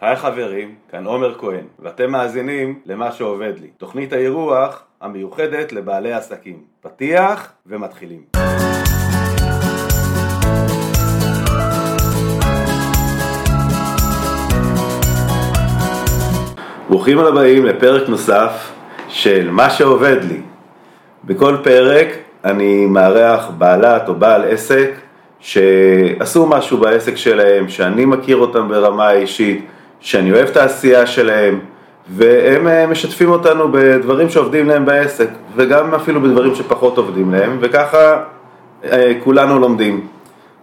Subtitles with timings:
[0.00, 6.62] היי חברים, כאן עומר כהן, ואתם מאזינים למה שעובד לי, תוכנית האירוח המיוחדת לבעלי עסקים.
[6.80, 8.20] פתיח ומתחילים.
[16.88, 18.72] ברוכים הבאים לפרק נוסף
[19.08, 20.40] של מה שעובד לי.
[21.24, 22.08] בכל פרק
[22.44, 24.90] אני מארח בעלת או בעל עסק
[25.40, 29.64] שעשו משהו בעסק שלהם, שאני מכיר אותם ברמה האישית,
[30.00, 31.60] שאני אוהב את העשייה שלהם,
[32.08, 38.22] והם אה, משתפים אותנו בדברים שעובדים להם בעסק, וגם אפילו בדברים שפחות עובדים להם, וככה
[38.84, 40.06] אה, כולנו לומדים.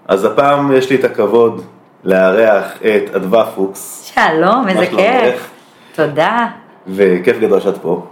[0.07, 1.61] אז הפעם יש לי את הכבוד
[2.03, 4.13] לארח את אדווה פוקס.
[4.15, 5.49] שלום, איזה כיף.
[5.95, 6.47] תודה.
[6.87, 8.05] וכיף גדול שאת פה.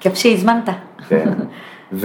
[0.00, 0.68] כיף שהזמנת.
[1.08, 1.28] כן.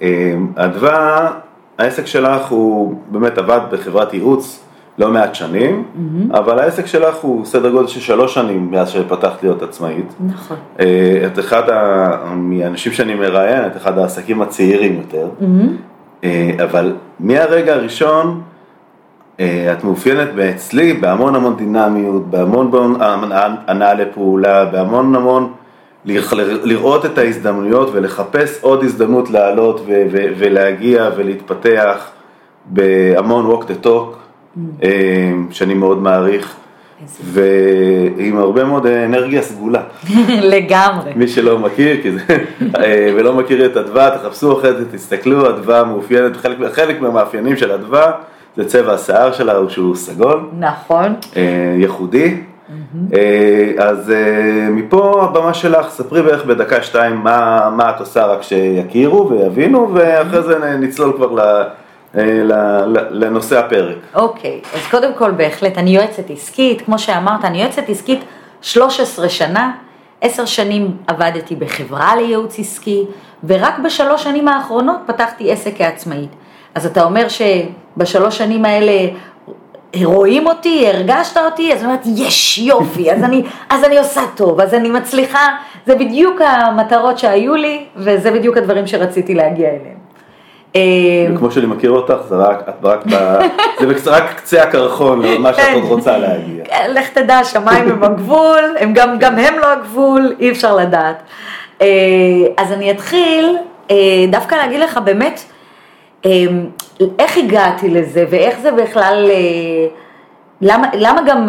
[0.00, 1.30] ואדווה,
[1.78, 4.60] העסק שלך הוא באמת עבד בחברת ייעוץ
[4.98, 6.38] לא מעט שנים, mm-hmm.
[6.38, 10.14] אבל העסק שלך הוא סדר גודל של שלוש שנים מאז שפתחת להיות עצמאית.
[10.26, 10.56] נכון.
[10.80, 11.62] אה, את אחד
[12.34, 16.24] מהאנשים שאני מראיין, את אחד העסקים הצעירים יותר, mm-hmm.
[16.62, 18.40] אבל מהרגע הראשון
[19.40, 22.70] אה, את מאופיינת אצלי בהמון המון דינמיות, בהמון
[23.66, 25.52] הנעה לפעולה, בהמון המון
[26.64, 29.80] לראות את ההזדמנויות ולחפש עוד הזדמנות לעלות
[30.38, 32.10] ולהגיע ולהתפתח
[32.66, 34.27] בהמון walk the talk,
[34.58, 34.84] mm.
[34.84, 36.56] אה, שאני מאוד מעריך.
[37.22, 39.82] ועם הרבה מאוד אנרגיה סגולה.
[40.54, 41.12] לגמרי.
[41.16, 42.20] מי שלא מכיר, כי זה,
[42.76, 47.72] אה, ולא מכיר את אדווה, תחפשו אחרי זה, תסתכלו, אדווה מאופיינת, חלק, חלק מהמאפיינים של
[47.72, 48.12] אדווה
[48.56, 50.40] זה צבע השיער שלה הוא שהוא סגול.
[50.58, 51.14] נכון.
[51.36, 52.36] אה, ייחודי.
[52.36, 53.16] Mm-hmm.
[53.78, 54.12] אז
[54.70, 60.42] מפה הבמה שלך, ספרי בערך בדקה שתיים מה, מה את עושה רק שיכירו ויבינו, ואחרי
[60.42, 61.62] זה נצלול כבר ל...
[63.10, 63.96] לנושא הפרק.
[64.14, 68.20] אוקיי, okay, אז קודם כל בהחלט, אני יועצת עסקית, כמו שאמרת, אני יועצת עסקית
[68.62, 69.72] 13 שנה,
[70.20, 73.04] 10 שנים עבדתי בחברה לייעוץ עסקי,
[73.44, 76.30] ורק בשלוש שנים האחרונות פתחתי עסק כעצמאית.
[76.74, 79.08] אז אתה אומר שבשלוש שנים האלה
[80.04, 84.60] רואים אותי, הרגשת אותי, אז אני אומרת, יש, יופי, אז אני, אז אני עושה טוב,
[84.60, 85.48] אז אני מצליחה,
[85.86, 89.97] זה בדיוק המטרות שהיו לי, וזה בדיוק הדברים שרציתי להגיע אליהם.
[91.34, 93.04] וכמו שאני מכיר אותך, זה רק, את רק,
[93.96, 96.64] זה רק קצה הקרחון למה שאת עוד רוצה להגיע.
[96.64, 101.22] כן, לך תדע, שמיים הם הגבול, הם גם, גם הם לא הגבול, אי אפשר לדעת.
[101.82, 101.86] אה,
[102.56, 103.56] אז אני אתחיל
[103.90, 103.96] אה,
[104.30, 105.40] דווקא להגיד לך באמת,
[106.24, 106.66] אמ,
[107.18, 109.86] איך הגעתי לזה ואיך זה בכלל, אה,
[110.60, 111.48] למה, למה גם,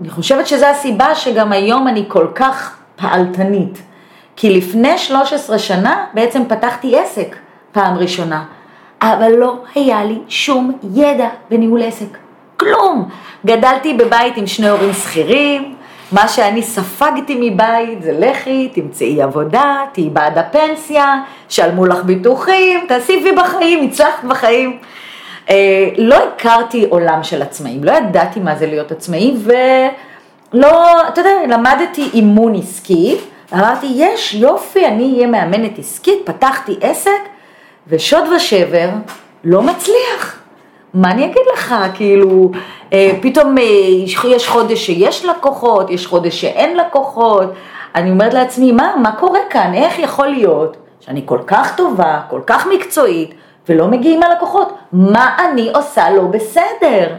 [0.00, 3.82] אני חושבת שזו הסיבה שגם היום אני כל כך פעלתנית.
[4.36, 7.36] כי לפני 13 שנה בעצם פתחתי עסק
[7.76, 8.44] פעם ראשונה,
[9.02, 12.18] אבל לא היה לי שום ידע בניהול עסק,
[12.56, 13.08] כלום.
[13.46, 15.74] גדלתי בבית עם שני הורים שכירים,
[16.12, 21.14] מה שאני ספגתי מבית זה לכי, תמצאי עבודה, תהיי בעד הפנסיה,
[21.48, 24.78] שלמו לך ביטוחים, תעשי וי בחיים, הצלחת בחיים.
[25.50, 31.30] אה, לא הכרתי עולם של עצמאים, לא ידעתי מה זה להיות עצמאי ולא, אתה יודע,
[31.48, 33.16] למדתי אימון עסקי,
[33.54, 37.35] אמרתי, יש, יופי, אני אהיה מאמנת עסקית, פתחתי עסק
[37.88, 38.88] ושוד ושבר
[39.44, 40.42] לא מצליח.
[40.94, 42.50] מה אני אגיד לך, כאילו,
[42.92, 43.62] אה, פתאום אה,
[44.28, 47.52] יש חודש שיש לקוחות, יש חודש שאין לקוחות,
[47.94, 52.40] אני אומרת לעצמי, מה, מה קורה כאן, איך יכול להיות שאני כל כך טובה, כל
[52.46, 53.34] כך מקצועית,
[53.68, 57.14] ולא מגיעים הלקוחות, מה אני עושה לא בסדר?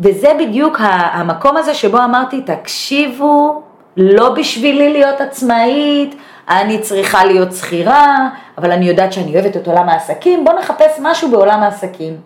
[0.00, 3.62] וזה בדיוק המקום הזה שבו אמרתי, תקשיבו,
[3.96, 6.14] לא בשבילי להיות עצמאית,
[6.50, 8.28] אני צריכה להיות שכירה,
[8.58, 12.16] אבל אני יודעת שאני אוהבת את עולם העסקים, בואו נחפש משהו בעולם העסקים.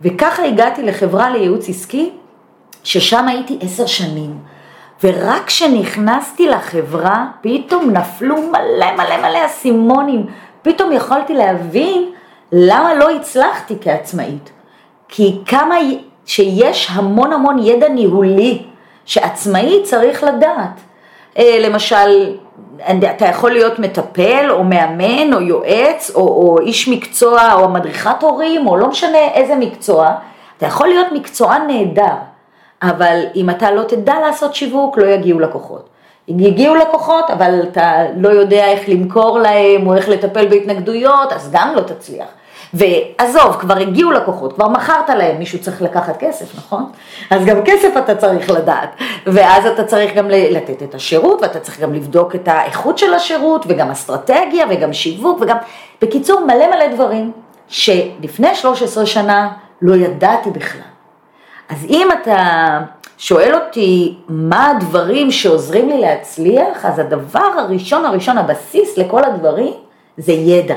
[0.00, 2.10] וככה הגעתי לחברה לייעוץ עסקי,
[2.84, 4.38] ששם הייתי עשר שנים.
[5.04, 10.26] ורק כשנכנסתי לחברה, פתאום נפלו מלא מלא מלא אסימונים.
[10.62, 12.10] פתאום יכולתי להבין
[12.52, 14.50] למה לא הצלחתי כעצמאית.
[15.08, 15.74] כי כמה
[16.26, 18.62] שיש המון המון ידע ניהולי
[19.04, 20.80] שעצמאי צריך לדעת.
[21.38, 22.36] אה, למשל,
[23.16, 28.66] אתה יכול להיות מטפל או מאמן או יועץ או, או איש מקצוע או מדריכת הורים
[28.66, 30.10] או לא משנה איזה מקצוע,
[30.58, 32.14] אתה יכול להיות מקצוען נהדר,
[32.82, 35.88] אבל אם אתה לא תדע לעשות שיווק לא יגיעו לקוחות.
[36.28, 41.50] אם יגיעו לקוחות אבל אתה לא יודע איך למכור להם או איך לטפל בהתנגדויות אז
[41.52, 42.26] גם לא תצליח.
[42.74, 46.90] ועזוב, כבר הגיעו לקוחות, כבר מכרת להם, מישהו צריך לקחת כסף, נכון?
[47.30, 48.96] אז גם כסף אתה צריך לדעת,
[49.26, 53.64] ואז אתה צריך גם לתת את השירות, ואתה צריך גם לבדוק את האיכות של השירות,
[53.68, 55.56] וגם אסטרטגיה, וגם שיווק, וגם,
[56.02, 57.32] בקיצור, מלא מלא דברים,
[57.68, 59.52] שלפני 13 שנה
[59.82, 60.82] לא ידעתי בכלל.
[61.68, 62.36] אז אם אתה
[63.18, 69.72] שואל אותי מה הדברים שעוזרים לי להצליח, אז הדבר הראשון הראשון, הבסיס לכל הדברים,
[70.16, 70.76] זה ידע.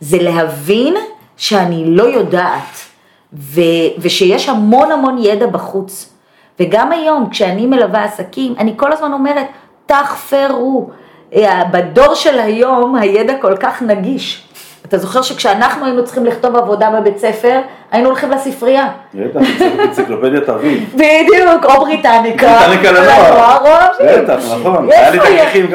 [0.00, 0.94] זה להבין
[1.36, 2.88] שאני לא יודעת,
[3.32, 3.60] ו,
[3.98, 6.12] ושיש המון המון ידע בחוץ.
[6.60, 9.46] וגם היום, כשאני מלווה עסקים, אני כל הזמן אומרת,
[9.86, 10.90] תחפרו.
[11.34, 14.47] אה, בדור של היום הידע כל כך נגיש.
[14.88, 18.88] אתה זוכר שכשאנחנו היינו צריכים לכתוב עבודה בבית ספר, היינו הולכים לספרייה.
[19.14, 19.40] בטח,
[19.80, 20.90] אנציקלופדיית אביב.
[20.94, 22.58] בדיוק, או בריטניקה.
[22.58, 23.92] בריטניקה לנוער.
[24.00, 24.88] בטח, נכון.
[24.90, 25.66] היה לי את הכרכים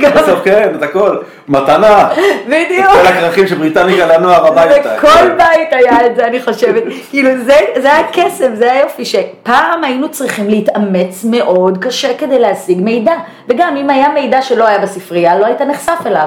[0.00, 1.16] גם בסוף, כן, את הכל.
[1.48, 2.08] מתנה.
[2.46, 2.86] בדיוק.
[2.86, 4.94] כל הכרכים של בריטניקה לנוער הביתה.
[4.96, 6.82] בכל בית היה את זה, אני חושבת.
[7.10, 7.30] כאילו,
[7.76, 13.14] זה היה קסם, זה היה יופי, שפעם היינו צריכים להתאמץ מאוד קשה כדי להשיג מידע.
[13.48, 16.26] וגם אם היה מידע שלא היה בספרייה, לא היית נחשף אליו.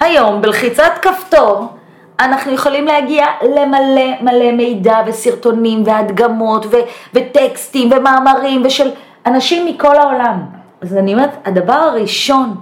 [0.00, 1.66] היום בלחיצת כפתור
[2.20, 6.76] אנחנו יכולים להגיע למלא מלא מידע וסרטונים והדגמות ו-
[7.14, 8.90] וטקסטים ומאמרים ושל
[9.26, 10.40] אנשים מכל העולם.
[10.80, 12.54] אז אני אומרת, הדבר הראשון,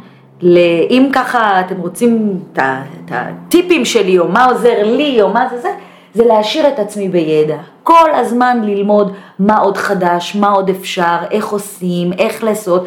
[0.91, 5.71] אם ככה אתם רוצים את הטיפים שלי או מה עוזר לי או מה זה זה,
[6.15, 7.57] זה להשאיר את עצמי בידע.
[7.83, 12.87] כל הזמן ללמוד מה עוד חדש, מה עוד אפשר, איך עושים, איך לעשות,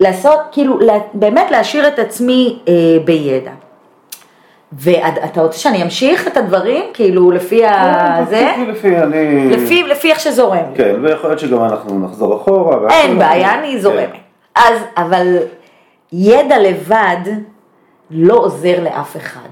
[0.00, 0.78] לעשות, כאילו
[1.14, 2.74] באמת להשאיר את עצמי אה,
[3.04, 3.50] בידע.
[4.72, 8.24] ואתה רוצה שאני אמשיך את הדברים, כאילו לפי ה...
[8.28, 8.54] זה?
[8.68, 9.50] לפי, אני...
[9.50, 10.74] לפי, לפי איך שזורם.
[10.74, 12.90] כן, ויכול להיות שגם אנחנו נחזור אחורה.
[12.90, 14.12] אין בעיה, אני זורמת.
[14.12, 14.18] כן.
[14.54, 15.36] אז, אבל
[16.12, 17.16] ידע לבד
[18.10, 19.48] לא עוזר לאף אחד.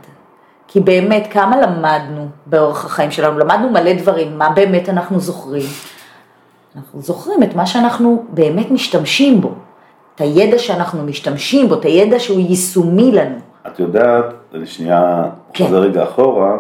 [0.69, 3.39] כי באמת, כמה למדנו באורח החיים שלנו?
[3.39, 5.67] למדנו מלא דברים, מה באמת אנחנו זוכרים?
[6.77, 9.51] אנחנו זוכרים את מה שאנחנו באמת משתמשים בו.
[10.15, 13.39] את הידע שאנחנו משתמשים בו, את הידע שהוא יישומי לנו.
[13.67, 14.25] את יודעת,
[14.55, 15.23] אני שנייה
[15.53, 15.65] כן.
[15.65, 16.57] חוזר רגע אחורה,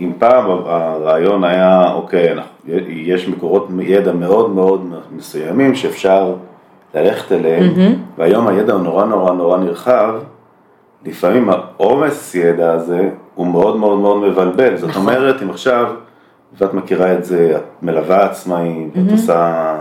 [0.00, 2.34] אם פעם הרעיון היה, אוקיי,
[2.88, 6.34] יש מקורות ידע מאוד מאוד מסוימים שאפשר
[6.94, 8.18] ללכת אליהם, mm-hmm.
[8.18, 10.14] והיום הידע הוא נורא נורא נורא נרחב,
[11.04, 15.02] לפעמים העומס ידע הזה הוא מאוד מאוד מאוד מבלבל, זאת נכון.
[15.02, 15.86] אומרת, אם עכשיו,
[16.58, 18.98] ואת מכירה את זה, את מלווה עצמאים, mm-hmm.
[19.06, 19.74] את עושה,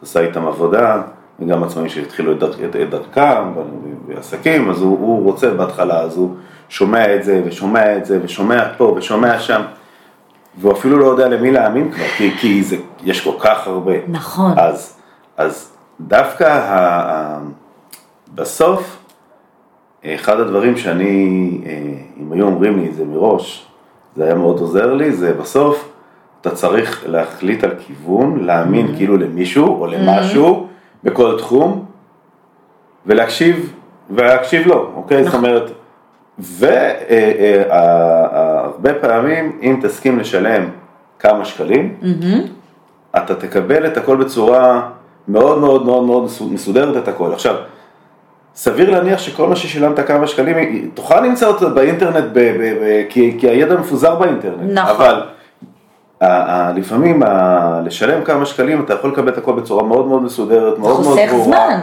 [0.00, 1.02] עושה איתם עבודה,
[1.40, 3.52] וגם עצמאים שהתחילו את, דרכ, את, את דרכם
[4.06, 6.34] בעסקים, אז הוא, הוא רוצה בהתחלה, אז הוא
[6.68, 9.62] שומע את זה ושומע את זה ושומע פה ושומע שם,
[10.58, 13.92] והוא אפילו לא יודע למי להאמין כבר, כי, כי זה, יש כל כך הרבה.
[14.08, 14.52] נכון.
[14.56, 15.00] אז,
[15.36, 16.78] אז דווקא ה,
[17.12, 17.38] ה,
[18.34, 18.96] בסוף,
[20.06, 21.72] אחד הדברים שאני, אה,
[22.20, 23.66] אם היו אומרים לי את זה מראש,
[24.16, 25.88] זה היה מאוד עוזר לי, זה בסוף
[26.40, 28.96] אתה צריך להחליט על כיוון, להאמין mm-hmm.
[28.96, 30.73] כאילו למישהו או למשהו, mm-hmm.
[31.04, 31.84] בכל תחום,
[33.06, 33.72] ולהקשיב,
[34.10, 35.24] ולהקשיב לו, אוקיי?
[35.24, 35.44] זאת נכון.
[35.44, 35.70] אומרת,
[36.38, 37.70] והרבה
[38.90, 40.68] אה, אה, פעמים, אם תסכים לשלם
[41.18, 41.96] כמה שקלים,
[43.16, 44.88] אתה תקבל את הכל בצורה
[45.28, 47.32] מאוד מאוד מאוד מאוד מסודרת את הכל.
[47.32, 47.54] עכשיו,
[48.54, 53.36] סביר להניח שכל מה ששילמת כמה שקלים, תוכל למצוא אותו באינטרנט, ב, ב, ב, כי,
[53.40, 54.70] כי הידע מפוזר באינטרנט.
[54.72, 54.96] נכון.
[54.96, 55.22] אבל
[56.76, 57.22] לפעמים
[57.84, 61.30] לשלם כמה שקלים אתה יכול לקבל את הכל בצורה מאוד מאוד מסודרת, מאוד מאוד ברורה.
[61.30, 61.80] חוסך זמן,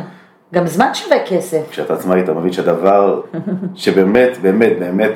[0.54, 1.70] גם זמן שווה כסף.
[1.70, 3.22] כשאתה עצמאי אתה מבין שהדבר
[3.76, 5.12] שבאמת, באמת, באמת,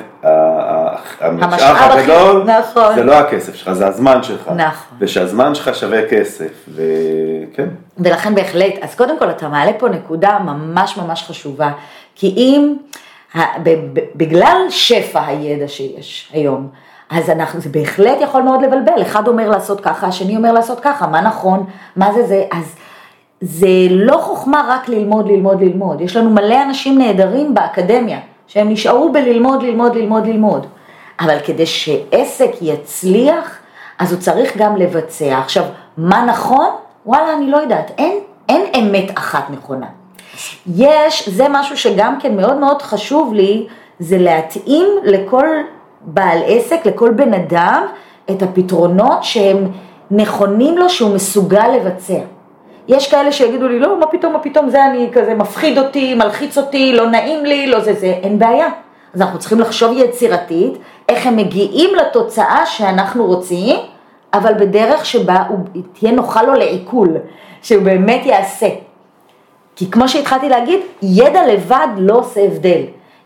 [1.20, 2.94] המשאב הגדול, נכון.
[2.94, 4.48] זה לא הכסף שלך, זה הזמן שלך.
[4.56, 4.98] נכון.
[5.00, 7.68] ושהזמן שלך שווה כסף, וכן.
[7.98, 11.70] ולכן בהחלט, אז קודם כל אתה מעלה פה נקודה ממש ממש חשובה,
[12.14, 12.74] כי אם,
[14.14, 16.68] בגלל שפע הידע שיש היום,
[17.10, 21.06] אז אנחנו, זה בהחלט יכול מאוד לבלבל, אחד אומר לעשות ככה, השני אומר לעשות ככה,
[21.06, 21.64] מה נכון,
[21.96, 22.76] מה זה זה, אז
[23.40, 29.12] זה לא חוכמה רק ללמוד, ללמוד, ללמוד, יש לנו מלא אנשים נהדרים באקדמיה, שהם נשארו
[29.12, 30.66] בללמוד, ללמוד, ללמוד, ללמוד,
[31.20, 33.58] אבל כדי שעסק יצליח,
[33.98, 35.38] אז הוא צריך גם לבצע.
[35.38, 35.64] עכשיו,
[35.96, 36.68] מה נכון?
[37.06, 39.86] וואלה, אני לא יודעת, אין, אין אמת אחת נכונה.
[40.74, 43.66] יש, זה משהו שגם כן מאוד מאוד חשוב לי,
[43.98, 45.46] זה להתאים לכל
[46.06, 47.86] בעל עסק, לכל בן אדם,
[48.30, 49.68] את הפתרונות שהם
[50.10, 52.18] נכונים לו, שהוא מסוגל לבצע.
[52.88, 56.58] יש כאלה שיגידו לי, לא, מה פתאום, מה פתאום, זה אני כזה מפחיד אותי, מלחיץ
[56.58, 58.68] אותי, לא נעים לי, לא זה זה, אין בעיה.
[59.14, 60.72] אז אנחנו צריכים לחשוב יצירתית,
[61.08, 63.76] איך הם מגיעים לתוצאה שאנחנו רוצים,
[64.34, 65.58] אבל בדרך שבה הוא
[65.92, 67.08] תהיה נוחה לו לעיכול,
[67.62, 68.68] שהוא באמת יעשה.
[69.76, 72.80] כי כמו שהתחלתי להגיד, ידע לבד לא עושה הבדל.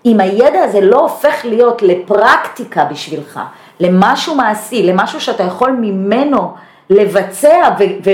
[0.05, 3.41] אם הידע הזה לא הופך להיות לפרקטיקה בשבילך,
[3.81, 6.55] למשהו מעשי, למשהו שאתה יכול ממנו
[6.91, 7.69] לבצע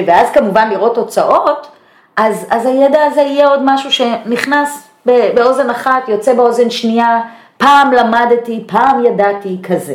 [0.07, 1.67] ואז כמובן לראות תוצאות,
[2.17, 7.21] אז, אז הידע הזה יהיה עוד משהו שנכנס באוזן אחת, יוצא באוזן שנייה,
[7.59, 9.95] פעם למדתי, פעם ידעתי, כזה.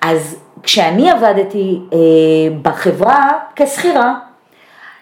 [0.00, 1.98] אז כשאני עבדתי אה,
[2.62, 4.14] בחברה כשכירה,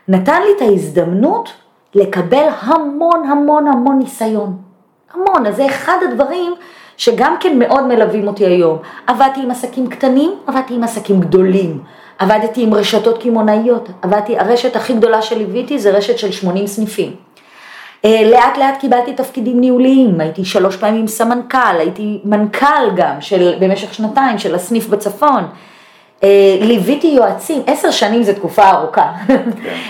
[0.09, 1.53] נתן לי את ההזדמנות
[1.95, 4.66] לקבל המון המון המון ניסיון.
[5.15, 6.55] המון, אז זה אחד הדברים
[6.97, 8.79] שגם כן מאוד מלווים אותי היום.
[9.07, 11.81] עבדתי עם עסקים קטנים, עבדתי עם עסקים גדולים.
[12.19, 17.15] עבדתי עם רשתות קמעונאיות, עבדתי, הרשת הכי גדולה שליוויתי זה רשת של 80 סניפים.
[18.05, 23.95] אה, לאט לאט קיבלתי תפקידים ניהוליים, הייתי שלוש פעמים סמנכ"ל, הייתי מנכ"ל גם של, במשך
[23.95, 25.45] שנתיים של הסניף בצפון.
[26.25, 29.13] אה, ליוויתי יועצים, עשר שנים זה תקופה ארוכה.
[29.27, 29.49] כן.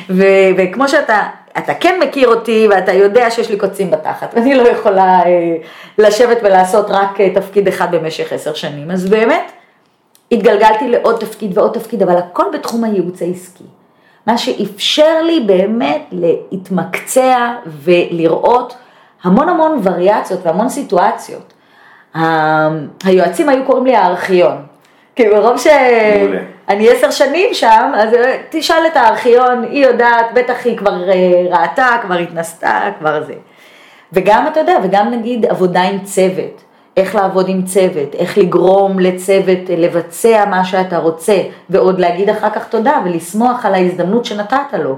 [0.57, 1.23] וכמו שאתה,
[1.59, 5.57] אתה כן מכיר אותי ואתה יודע שיש לי קוצים בתחת, ואני לא יכולה אה,
[5.99, 8.91] לשבת ולעשות רק תפקיד אחד במשך עשר שנים.
[8.91, 9.53] אז באמת,
[10.33, 13.65] התגלגלתי לעוד תפקיד ועוד תפקיד, אבל הכל בתחום הייעוץ העסקי.
[14.27, 18.77] מה שאפשר לי באמת להתמקצע ולראות
[19.23, 21.53] המון המון וריאציות והמון סיטואציות.
[23.05, 24.57] היועצים היו קוראים לי הארכיון.
[25.17, 25.57] כי ברוב
[26.69, 28.09] שאני עשר שנים שם, אז
[28.51, 31.15] תשאל את הארכיון, היא יודעת, בטח היא כבר אה,
[31.51, 33.35] ראתה, כבר התנסתה, כבר זה.
[34.13, 36.63] וגם, אתה יודע, וגם נגיד עבודה עם צוות.
[36.97, 42.69] איך לעבוד עם צוות, איך לגרום לצוות לבצע מה שאתה רוצה, ועוד להגיד אחר כך
[42.69, 44.97] תודה ולשמוח על ההזדמנות שנתת לו.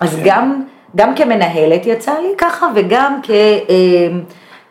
[0.00, 0.20] אז כן.
[0.24, 0.62] גם,
[0.96, 3.30] גם כמנהלת יצא לי ככה, וגם כ,
[3.68, 4.22] אמ,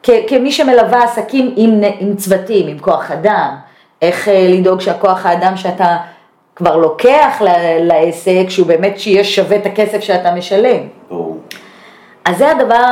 [0.03, 3.55] כ, כמי שמלווה עסקים עם, עם צוותים, עם כוח אדם,
[4.01, 5.97] איך אה, לדאוג שהכוח האדם שאתה
[6.55, 7.41] כבר לוקח
[7.79, 10.87] לעסק, שהוא באמת שיהיה שווה את הכסף שאתה משלם.
[12.25, 12.85] אז זה הדבר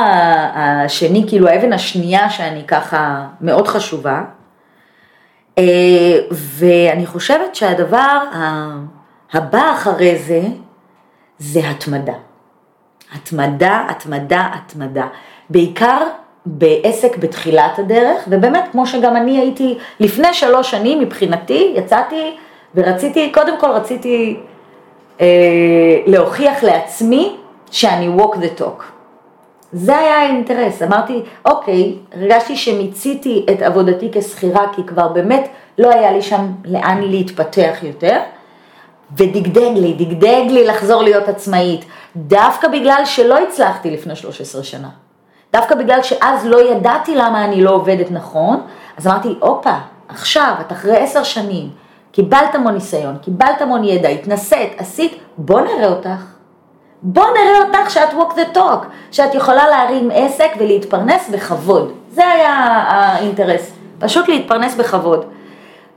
[0.55, 4.21] השני, כאילו האבן השנייה שאני ככה מאוד חשובה.
[5.57, 8.17] אה, ואני חושבת שהדבר
[9.33, 10.41] הבא אחרי זה,
[11.39, 12.13] זה התמדה.
[13.15, 15.07] התמדה, התמדה, התמדה.
[15.49, 15.97] בעיקר
[16.45, 22.37] בעסק בתחילת הדרך, ובאמת, כמו שגם אני הייתי לפני שלוש שנים מבחינתי, יצאתי
[22.75, 24.39] ורציתי, קודם כל רציתי
[25.21, 25.25] אה,
[26.05, 27.35] להוכיח לעצמי
[27.71, 28.83] שאני walk the talk.
[29.73, 36.11] זה היה האינטרס, אמרתי, אוקיי, הרגשתי שמיציתי את עבודתי כשכירה, כי כבר באמת לא היה
[36.11, 38.19] לי שם לאן להתפתח יותר,
[39.17, 41.85] ודגדג לי, דגדג לי לחזור להיות עצמאית,
[42.15, 44.89] דווקא בגלל שלא הצלחתי לפני 13 שנה.
[45.53, 48.61] דווקא בגלל שאז לא ידעתי למה אני לא עובדת נכון,
[48.97, 51.69] אז אמרתי, הופה, עכשיו, את אחרי עשר שנים,
[52.11, 56.25] קיבלת המון ניסיון, קיבלת המון ידע, התנסית, עשית, בוא נראה אותך.
[57.03, 61.93] בוא נראה אותך שאת walk the talk, שאת יכולה להרים עסק ולהתפרנס בכבוד.
[62.11, 62.53] זה היה
[62.87, 65.25] האינטרס, פשוט להתפרנס בכבוד.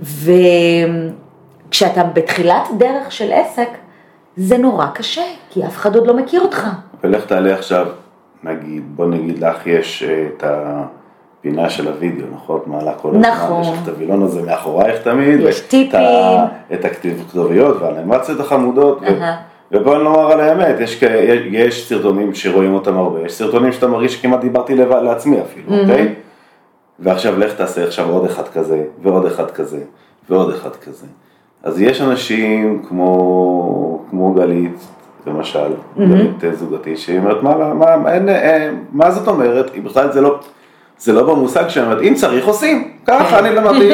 [0.00, 3.69] וכשאתה בתחילת דרך של עסק,
[4.37, 6.69] זה נורא קשה, כי אף אחד עוד לא מכיר אותך.
[7.04, 7.87] ולך תעלה עכשיו,
[8.42, 10.45] נגיד, בוא נגיד לך יש אה, את
[11.42, 12.61] הפינה של הוידאו, נכון?
[12.66, 13.62] מעלה כל הזמן, נכון.
[13.62, 15.40] יש לך את הווילון הזה מאחורייך תמיד.
[15.40, 16.00] יש טיפים.
[16.72, 19.00] את הכתוביות והאנימציות החמודות.
[19.02, 19.22] Uh-huh.
[19.72, 21.02] ובוא נאמר על האמת, יש,
[21.50, 25.80] יש סרטונים שרואים אותם הרבה, יש סרטונים שאתה מרגיש שכמעט דיברתי לבד, לעצמי אפילו, mm-hmm.
[25.80, 26.14] אוקיי?
[26.99, 29.78] ועכשיו לך תעשה עכשיו עוד אחד כזה, ועוד אחד כזה,
[30.30, 31.06] ועוד אחד כזה.
[31.62, 34.87] אז יש אנשים כמו, כמו גלית,
[35.26, 36.00] למשל, mm-hmm.
[36.00, 39.78] גלית אה, זוגתי, שהיא אומרת, מה, מה, מה, אין, אין, אה, מה זאת אומרת?
[39.84, 40.38] בכלל זה לא,
[41.02, 43.92] זה לא במושג שהיא אומרת, אם צריך עושים, ככה אני למדתי.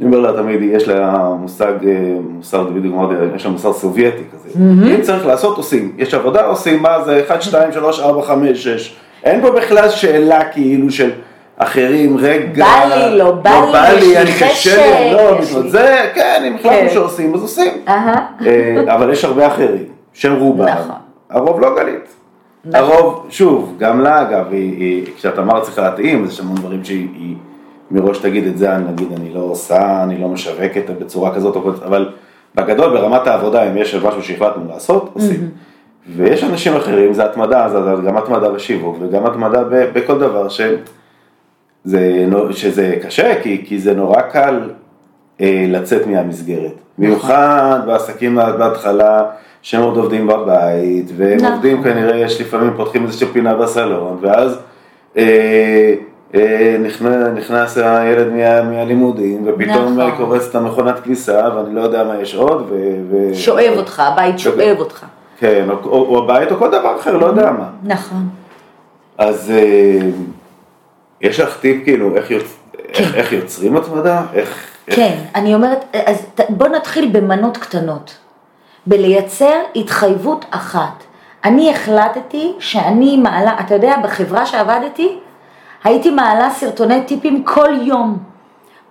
[0.00, 1.92] אני אומר לה תמיד, יש לה מושג, אה,
[2.28, 4.58] מוסר, בדיוק אמרתי, יש לה מוסר סובייטי כזה.
[4.94, 5.92] אם צריך לעשות, עושים.
[5.98, 8.96] יש עבודה, עושים, מה זה, 1, 2, 3, 4, 5, 6.
[9.24, 11.10] אין פה בכלל שאלה כאילו של
[11.56, 12.64] אחרים, רגע.
[12.64, 16.88] בא לי, לא בא לא בא לי, אני קשה לי, לא, זה, כן, אם החלטנו
[16.88, 16.88] כן.
[16.94, 17.72] שעושים, אז עושים.
[17.88, 20.66] אה, אבל יש הרבה אחרים, שהם רובם.
[20.66, 20.94] נכון.
[21.30, 22.17] הרוב לא גלית.
[22.64, 22.80] נכון.
[22.80, 24.46] הרוב, שוב, גם לה אגב,
[25.16, 27.36] כשאת אמרת צריכה להתאים, יש המון דברים שהיא...
[27.90, 32.08] מראש תגיד את זה, נגיד אני לא עושה, אני לא משווקת בצורה כזאת, אבל
[32.54, 35.50] בגדול ברמת העבודה, אם יש משהו שהחלטנו לעשות, עושים.
[36.16, 40.60] ויש אנשים אחרים, זה התמדה, זה גם התמדה בשיווק וגם התמדה בכל דבר ש...
[41.84, 44.70] זה, שזה קשה, כי, כי זה נורא קל
[45.40, 46.72] אה, לצאת מהמסגרת.
[46.72, 46.80] נכון.
[46.98, 49.24] במיוחד בעסקים בהתחלה,
[49.62, 51.52] שהם עוד עובדים בבית, והם נכון.
[51.52, 54.58] עובדים כנראה, יש לפעמים פותחים איזושהי פינה בסלון, ואז
[55.16, 55.94] אה,
[56.34, 60.16] אה, נכנס, נכנס הילד מה, מהלימודים, ופתאום נכון.
[60.16, 62.66] קורס את המכונת כניסה, ואני לא יודע מה יש עוד.
[62.70, 62.74] ו,
[63.10, 63.34] ו...
[63.34, 65.06] שואב אותך, הבית שואב אותך.
[65.38, 67.68] כן, או, או, או הבית או כל דבר אחר, לא יודע מה.
[67.82, 68.28] נכון.
[69.18, 70.08] אז אה,
[71.20, 72.56] יש לך טיפ כאילו איך, יוצ...
[72.92, 73.04] כן.
[73.04, 74.22] איך, איך יוצרים התמדה?
[74.34, 75.20] איך, כן, איך...
[75.34, 78.14] אני אומרת, אז בוא נתחיל במנות קטנות.
[78.88, 81.04] בלייצר התחייבות אחת.
[81.44, 85.18] אני החלטתי שאני מעלה, אתה יודע, בחברה שעבדתי,
[85.84, 88.18] הייתי מעלה סרטוני טיפים כל יום.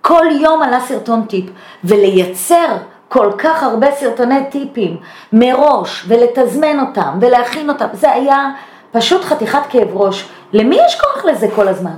[0.00, 1.44] כל יום עלה סרטון טיפ,
[1.84, 2.76] ולייצר
[3.08, 4.96] כל כך הרבה סרטוני טיפים
[5.32, 8.50] מראש, ולתזמן אותם, ולהכין אותם, זה היה
[8.92, 10.28] פשוט חתיכת כאב ראש.
[10.52, 11.96] למי יש כוח לזה כל הזמן?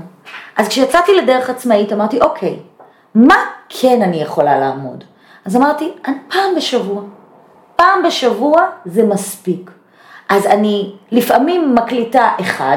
[0.57, 2.59] אז כשיצאתי לדרך עצמאית אמרתי, אוקיי,
[3.15, 3.37] מה
[3.69, 5.05] כן אני יכולה לעמוד?
[5.45, 5.93] אז אמרתי,
[6.29, 7.03] פעם בשבוע.
[7.81, 9.71] פעם בשבוע זה מספיק.
[10.29, 12.77] אז אני לפעמים מקליטה אחד,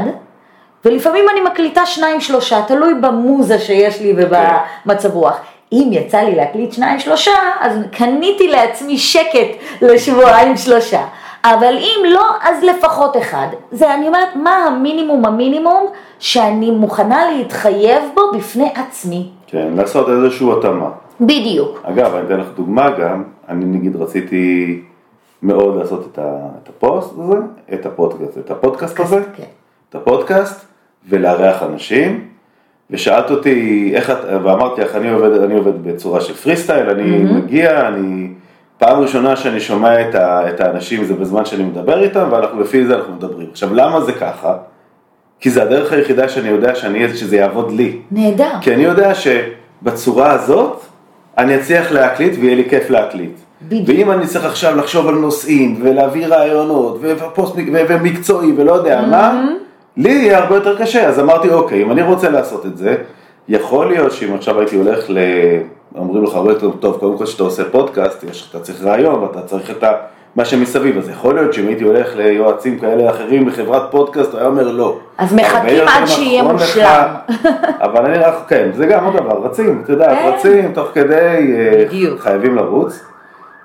[0.86, 5.40] ולפעמים אני מקליטה שניים שלושה, תלוי במוזה שיש לי ובמצב רוח.
[5.72, 9.48] אם יצא לי להקליט שניים שלושה, אז קניתי לעצמי שקט
[9.82, 11.06] לשבועיים שלושה.
[11.44, 13.48] אבל אם לא, אז לפחות אחד.
[13.72, 15.88] זה, אני אומרת, מה המינימום המינימום
[16.20, 19.30] שאני מוכנה להתחייב בו בפני עצמי.
[19.48, 20.90] כן, לעשות איזושהי התאמה.
[21.22, 21.82] בדיוק.
[21.84, 24.80] אגב, אני אתן לך דוגמה גם, אני נגיד רציתי
[25.44, 27.38] מאוד לעשות את, ה, את הפוסט הזה,
[27.74, 29.44] את הפודקאסט, את הפודקאסט הזה, כן.
[29.90, 30.66] את הפודקאסט,
[31.10, 32.28] ולארח אנשים,
[32.90, 37.04] ושאלת אותי איך את, ואמרתי לך, אני עובד, אני עובד בצורה של פרי סטייל, אני
[37.04, 37.34] mm-hmm.
[37.34, 38.28] מגיע, אני,
[38.78, 42.86] פעם ראשונה שאני שומע את, ה, את האנשים זה בזמן שאני מדבר איתם, ואנחנו לפי
[42.86, 43.48] זה אנחנו מדברים.
[43.52, 44.58] עכשיו, למה זה ככה?
[45.40, 47.98] כי זה הדרך היחידה שאני יודע שאני, שזה יעבוד לי.
[48.12, 48.52] נהדר.
[48.62, 50.82] כי אני יודע שבצורה הזאת,
[51.38, 53.38] אני אצליח להקליט ויהיה לי כיף להקליט.
[53.68, 53.90] בדיוק.
[53.90, 57.56] ואם אני צריך עכשיו לחשוב על נושאים ולהביא רעיונות ופוסט
[57.90, 59.46] ומקצועי ולא יודע מה,
[59.98, 61.08] לי יהיה הרבה יותר קשה.
[61.08, 62.96] אז אמרתי, אוקיי, אם אני רוצה לעשות את זה,
[63.48, 65.18] יכול להיות שאם עכשיו הייתי הולך ל...
[65.96, 69.42] אומרים לך הרבה יותר טוב, קודם כל שאתה עושה פודקאסט, יש, אתה צריך רעיון ואתה
[69.42, 69.92] צריך את ה...
[70.36, 74.48] מה שמסביב, אז יכול להיות שאם הייתי הולך ליועצים כאלה אחרים בחברת פודקאסט, הוא היה
[74.48, 74.98] אומר לא.
[75.18, 77.14] אז מחכים עד שיהיה נכון לך, מושלם.
[77.86, 80.32] אבל אני רק, כן, זה גם עוד דבר, רצים, את יודעת, כן.
[80.34, 82.18] רצים תוך כדי, אה.
[82.18, 83.04] חייבים לרוץ,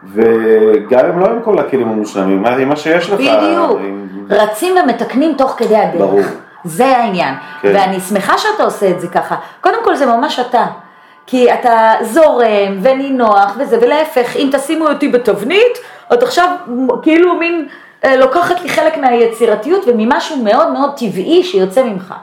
[0.05, 3.15] וגם אם לא עם כל הכלים המושלמים, עם מה שיש לך.
[3.21, 3.79] בדיוק.
[3.81, 6.01] עם- רצים ומתקנים תוך כדי הדרך.
[6.01, 6.21] ברור.
[6.65, 7.35] זה העניין.
[7.63, 7.73] כן.
[7.75, 9.37] ואני שמחה שאתה עושה את זה ככה.
[9.61, 10.67] קודם כל זה ממש אתה.
[11.27, 15.79] כי אתה זורם ונינוח וזה, ולהפך, אם תשימו אותי בתבנית,
[16.13, 16.49] את עכשיו
[17.03, 17.69] כאילו מין
[18.05, 22.15] אה, לוקחת לי חלק מהיצירתיות וממשהו מאוד מאוד טבעי שיוצא ממך.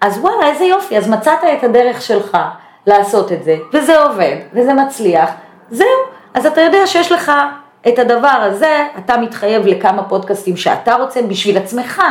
[0.00, 2.38] אז וואלה, איזה יופי, אז מצאת את הדרך שלך
[2.86, 5.30] לעשות את זה, וזה עובד, וזה מצליח,
[5.70, 5.86] זהו.
[6.34, 7.32] אז אתה יודע שיש לך
[7.88, 12.02] את הדבר הזה, אתה מתחייב לכמה פודקאסטים שאתה רוצה בשביל עצמך,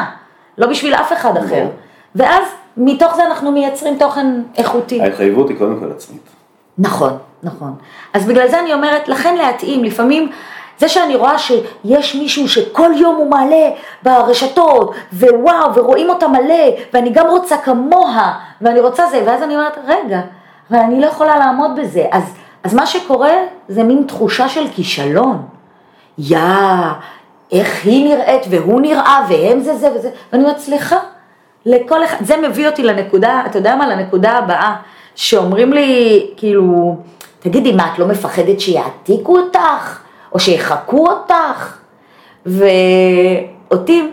[0.58, 1.56] לא בשביל אף אחד אחר.
[1.56, 1.72] ברור.
[2.16, 2.44] ואז
[2.78, 5.02] מתוך זה אנחנו מייצרים תוכן איכותי.
[5.02, 6.22] ההתחייבות היא קודם כל עצמית.
[6.78, 7.76] נכון, נכון.
[8.14, 10.32] אז בגלל זה אני אומרת, לכן להתאים, לפעמים
[10.80, 13.70] זה שאני רואה שיש מישהו שכל יום הוא מעלה
[14.04, 19.78] ברשתות, ווואו, ורואים אותה מלא, ואני גם רוצה כמוה, ואני רוצה זה, ואז אני אומרת,
[19.88, 20.22] רגע,
[20.72, 22.06] אבל אני לא יכולה לעמוד בזה.
[22.12, 22.24] אז,
[22.64, 23.34] אז מה שקורה
[23.68, 25.46] זה מין תחושה של כישלון.
[26.18, 26.38] יא,
[27.52, 30.98] איך היא נראית, והוא נראה, והם זה זה וזה, ואני אומרת, סליחה,
[31.66, 34.76] לכל אחד, זה מביא אותי לנקודה, אתה יודע מה, לנקודה הבאה,
[35.16, 36.98] שאומרים לי, כאילו,
[37.40, 40.00] תגידי, מה, את לא מפחדת שיעתיקו אותך?
[40.34, 41.78] או שיחקו אותך?
[42.46, 44.12] ואותי,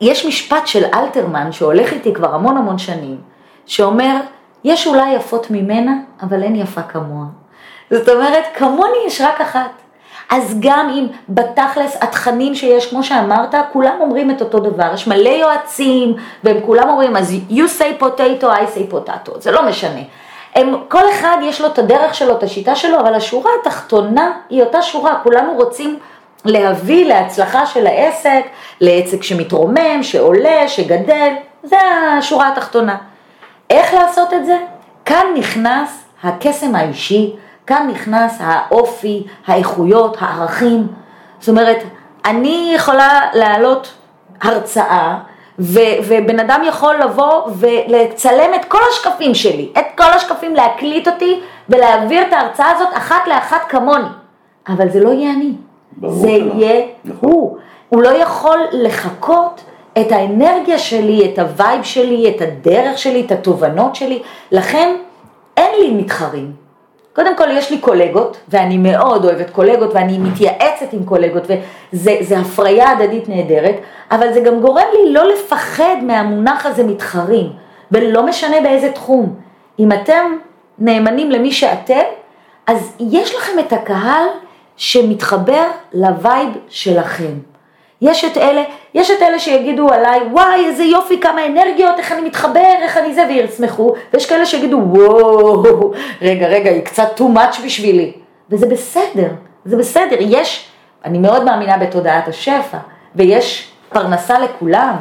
[0.00, 3.16] יש משפט של אלתרמן שהולך איתי כבר המון המון שנים,
[3.66, 4.16] שאומר,
[4.64, 5.92] יש אולי יפות ממנה,
[6.22, 7.26] אבל אין יפה כמוה.
[7.90, 9.70] זאת אומרת, כמוני יש רק אחת.
[10.30, 15.28] אז גם אם בתכלס התכנים שיש, כמו שאמרת, כולם אומרים את אותו דבר, יש מלא
[15.28, 20.00] יועצים, והם כולם אומרים, אז you say potato, I say potato, זה לא משנה.
[20.54, 24.62] הם, כל אחד יש לו את הדרך שלו, את השיטה שלו, אבל השורה התחתונה היא
[24.62, 25.98] אותה שורה, כולנו רוצים
[26.44, 28.42] להביא להצלחה של העסק,
[28.80, 31.76] לעסק שמתרומם, שעולה, שגדל, זה
[32.18, 32.96] השורה התחתונה.
[33.70, 34.58] איך לעשות את זה?
[35.04, 40.86] כאן נכנס הקסם האישי, כאן נכנס האופי, האיכויות, הערכים.
[41.38, 41.82] זאת אומרת,
[42.24, 43.94] אני יכולה להעלות
[44.42, 45.18] הרצאה,
[45.58, 51.40] ו- ובן אדם יכול לבוא ולצלם את כל השקפים שלי, את כל השקפים, להקליט אותי
[51.68, 54.08] ולהעביר את ההרצאה הזאת אחת לאחת כמוני.
[54.68, 55.52] אבל זה לא יהיה אני,
[56.08, 56.52] זה שלא.
[56.54, 57.30] יהיה נכון.
[57.30, 57.58] הוא.
[57.88, 59.60] הוא לא יכול לחקות
[60.00, 64.22] את האנרגיה שלי, את ה vibe שלי, את הדרך שלי, את התובנות שלי,
[64.52, 64.96] לכן
[65.56, 66.63] אין לי מתחרים.
[67.14, 71.42] קודם כל יש לי קולגות, ואני מאוד אוהבת קולגות, ואני מתייעצת עם קולגות,
[71.92, 73.76] וזה הפריה הדדית נהדרת,
[74.10, 77.52] אבל זה גם גורם לי לא לפחד מהמונח הזה מתחרים,
[77.90, 79.34] ולא משנה באיזה תחום.
[79.78, 80.36] אם אתם
[80.78, 82.02] נאמנים למי שאתם,
[82.66, 84.26] אז יש לכם את הקהל
[84.76, 87.53] שמתחבר לווייב שלכם.
[88.04, 88.62] יש את אלה,
[88.94, 93.14] יש את אלה שיגידו עליי, וואי, איזה יופי, כמה אנרגיות, איך אני מתחבר, איך אני
[93.14, 98.12] זה, וישמחו, ויש כאלה שיגידו, וואו, רגע, רגע, היא קצת too much בשבילי.
[98.50, 99.28] וזה בסדר,
[99.64, 100.68] זה בסדר, יש,
[101.04, 102.78] אני מאוד מאמינה בתודעת השפע,
[103.14, 104.94] ויש פרנסה לכולם.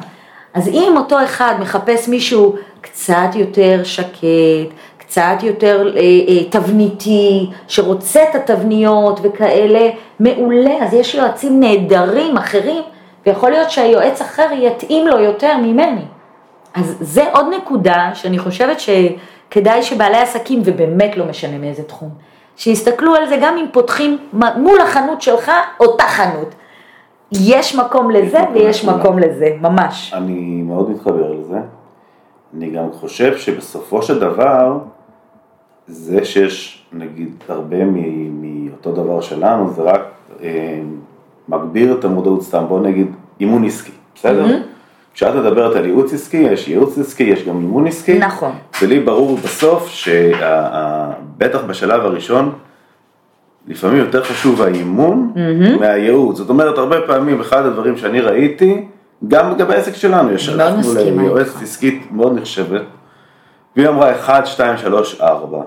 [0.53, 4.73] אז אם אותו אחד מחפש מישהו קצת יותר שקט,
[5.07, 9.89] קצת יותר אה, אה, תבניתי, שרוצה את התבניות וכאלה,
[10.19, 12.83] מעולה, אז יש יועצים נהדרים אחרים,
[13.25, 16.05] ויכול להיות שהיועץ אחר יתאים לו יותר ממני.
[16.73, 22.09] אז זה עוד נקודה שאני חושבת שכדאי שבעלי עסקים, ובאמת לא משנה מאיזה תחום,
[22.55, 26.55] שיסתכלו על זה גם אם פותחים מול החנות שלך אותה חנות.
[27.31, 30.13] יש מקום לזה ויש מקום לזה, ממש.
[30.13, 31.57] אני מאוד מתחבר לזה.
[32.57, 34.77] אני גם חושב שבסופו של דבר,
[35.87, 37.77] זה שיש נגיד הרבה
[38.31, 40.01] מאותו דבר שלנו, זה רק
[40.43, 40.79] אה,
[41.49, 43.07] מגביר את המודעות סתם, בוא נגיד
[43.39, 44.45] אימון עסקי, בסדר?
[44.45, 44.63] Mm-hmm.
[45.13, 48.19] כשאת מדברת על ייעוץ עסקי, יש ייעוץ עסקי, יש גם אימון עסקי.
[48.19, 48.51] נכון.
[48.81, 52.51] ולי ברור בסוף שבטח בשלב הראשון,
[53.67, 55.79] לפעמים יותר חשוב האימון mm-hmm.
[55.79, 56.37] מהייעוץ.
[56.37, 58.85] זאת אומרת, הרבה פעמים אחד הדברים שאני ראיתי,
[59.27, 62.81] גם לגבי העסק שלנו, יש הלכנו ליועצת עסקית מאוד נחשבת,
[63.75, 65.57] והיא אמרה 1, 2, 3, 4,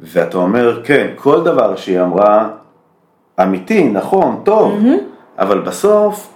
[0.00, 2.48] ואתה אומר, כן, כל דבר שהיא אמרה,
[3.42, 5.38] אמיתי, נכון, טוב, mm-hmm.
[5.38, 6.34] אבל בסוף,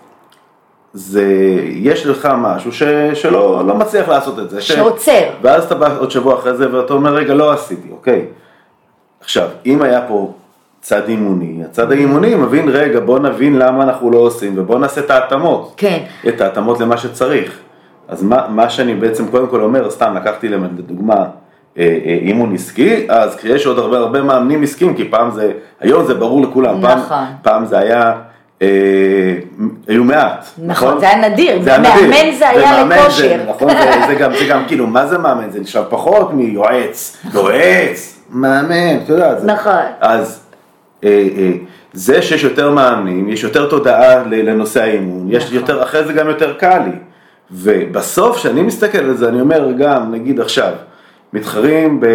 [0.92, 1.24] זה,
[1.66, 2.82] יש לך משהו ש,
[3.14, 4.60] שלא לא מצליח לעשות את זה.
[4.60, 5.12] שעוצר.
[5.12, 8.26] ש, ואז אתה בא עוד שבוע אחרי זה ואתה אומר, רגע, לא עשיתי, אוקיי.
[9.20, 10.32] עכשיו, אם היה פה
[10.80, 15.10] צד אימוני, הצד האימוני מבין, רגע, בוא נבין למה אנחנו לא עושים ובוא נעשה את
[15.10, 15.74] ההתאמות.
[15.76, 16.04] כן.
[16.28, 17.58] את ההתאמות למה שצריך.
[18.08, 21.14] אז מה, מה שאני בעצם קודם כל אומר, סתם לקחתי לדוגמה
[21.78, 26.06] אה, אה, אימון עסקי, אז יש עוד הרבה הרבה מאמנים עסקיים, כי פעם זה, היום
[26.06, 27.08] זה ברור לכולם, נכון.
[27.08, 28.12] פעם, פעם זה היה,
[28.62, 28.68] אה,
[29.88, 30.88] היו מעט, נכון?
[30.88, 32.10] נכון, זה היה נדיר, זה היה נדיר.
[32.10, 33.28] מאמן זה היה לכושר.
[33.28, 35.50] זה, נכון, זה, זה, גם, זה גם כאילו, מה זה מאמן?
[35.50, 39.34] זה נשאר פחות מיועץ, יועץ, מאמן, אתה יודע.
[39.44, 39.82] נכון.
[40.00, 40.40] אז
[41.04, 41.50] אה, אה,
[41.92, 45.56] זה שיש יותר מאמנים, יש יותר תודעה לנושא האימון, יש נכון.
[45.56, 47.07] יותר, אחרי זה גם יותר קל לי.
[47.50, 50.72] ובסוף, כשאני מסתכל על זה, אני אומר גם, נגיד עכשיו,
[51.32, 52.06] מתחרים, ב,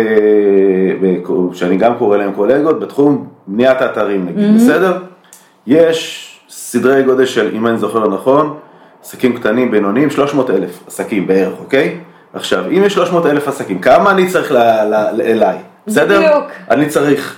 [1.02, 4.64] ב, שאני גם קורא להם קולגות, בתחום בניית האתרים נגיד, mm-hmm.
[4.64, 4.98] בסדר?
[5.68, 8.58] יש סדרי גודל של, אם אני זוכר נכון,
[9.04, 11.98] עסקים קטנים, בינוניים, 300 אלף עסקים בערך, אוקיי?
[12.34, 15.58] עכשיו, אם יש 300 אלף עסקים, כמה אני צריך ל, ל, אליי?
[15.88, 16.22] בסדר?
[16.22, 16.44] בדיוק.
[16.70, 17.38] אני צריך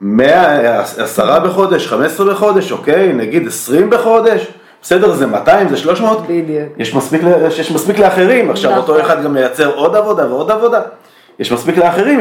[0.00, 3.12] 100, 10 בחודש, 15 בחודש, אוקיי?
[3.12, 4.52] נגיד 20 בחודש.
[4.84, 6.68] בסדר, זה 200, זה 300, בדיוק.
[6.78, 7.20] יש מספיק,
[7.58, 8.82] יש מספיק לאחרים, עכשיו נכון.
[8.82, 10.80] אותו אחד גם מייצר עוד עבודה ועוד עבודה.
[11.38, 12.20] יש מספיק לאחרים,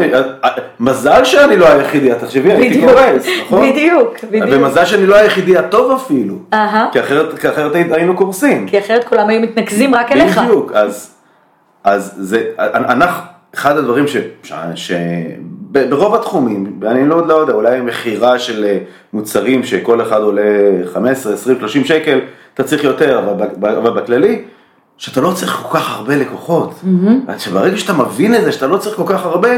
[0.80, 3.70] מזל שאני לא היחידי, תחשבי, הייתי קורס, נכון?
[3.70, 4.46] בדיוק, בדיוק.
[4.52, 6.36] ומזל שאני לא היחידי הטוב אפילו,
[6.92, 8.68] כי אחרת, כי אחרת היינו קורסים.
[8.68, 10.38] כי אחרת כולם היו מתנקזים רק אליך.
[10.38, 11.14] בדיוק, אז,
[11.84, 13.24] אז זה, אנחנו,
[13.56, 14.92] אחד הדברים ש, ש, ש
[15.72, 18.78] ברוב התחומים, אני לא, לא יודע, אולי מכירה של אה,
[19.14, 20.42] מוצרים שכל אחד עולה
[20.94, 22.20] 15, 20, 30 שקל,
[22.54, 24.42] אתה צריך יותר, אבל, אבל בכללי,
[24.98, 26.72] שאתה לא צריך כל כך הרבה לקוחות.
[26.72, 27.38] Mm-hmm.
[27.38, 29.50] שברגע שאתה מבין את זה, שאתה לא צריך כל כך הרבה,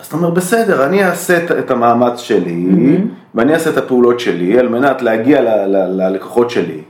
[0.00, 3.00] אז אתה אומר, בסדר, אני אעשה את, את המאמץ שלי, mm-hmm.
[3.34, 6.80] ואני אעשה את הפעולות שלי, על מנת להגיע ל, ל, ללקוחות שלי.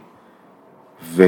[1.14, 1.24] ו,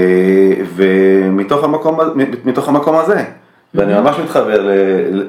[0.74, 1.98] ומתוך המקום,
[2.44, 3.18] מתוך המקום הזה.
[3.18, 3.74] Mm-hmm.
[3.74, 4.70] ואני ממש מתחבר ל,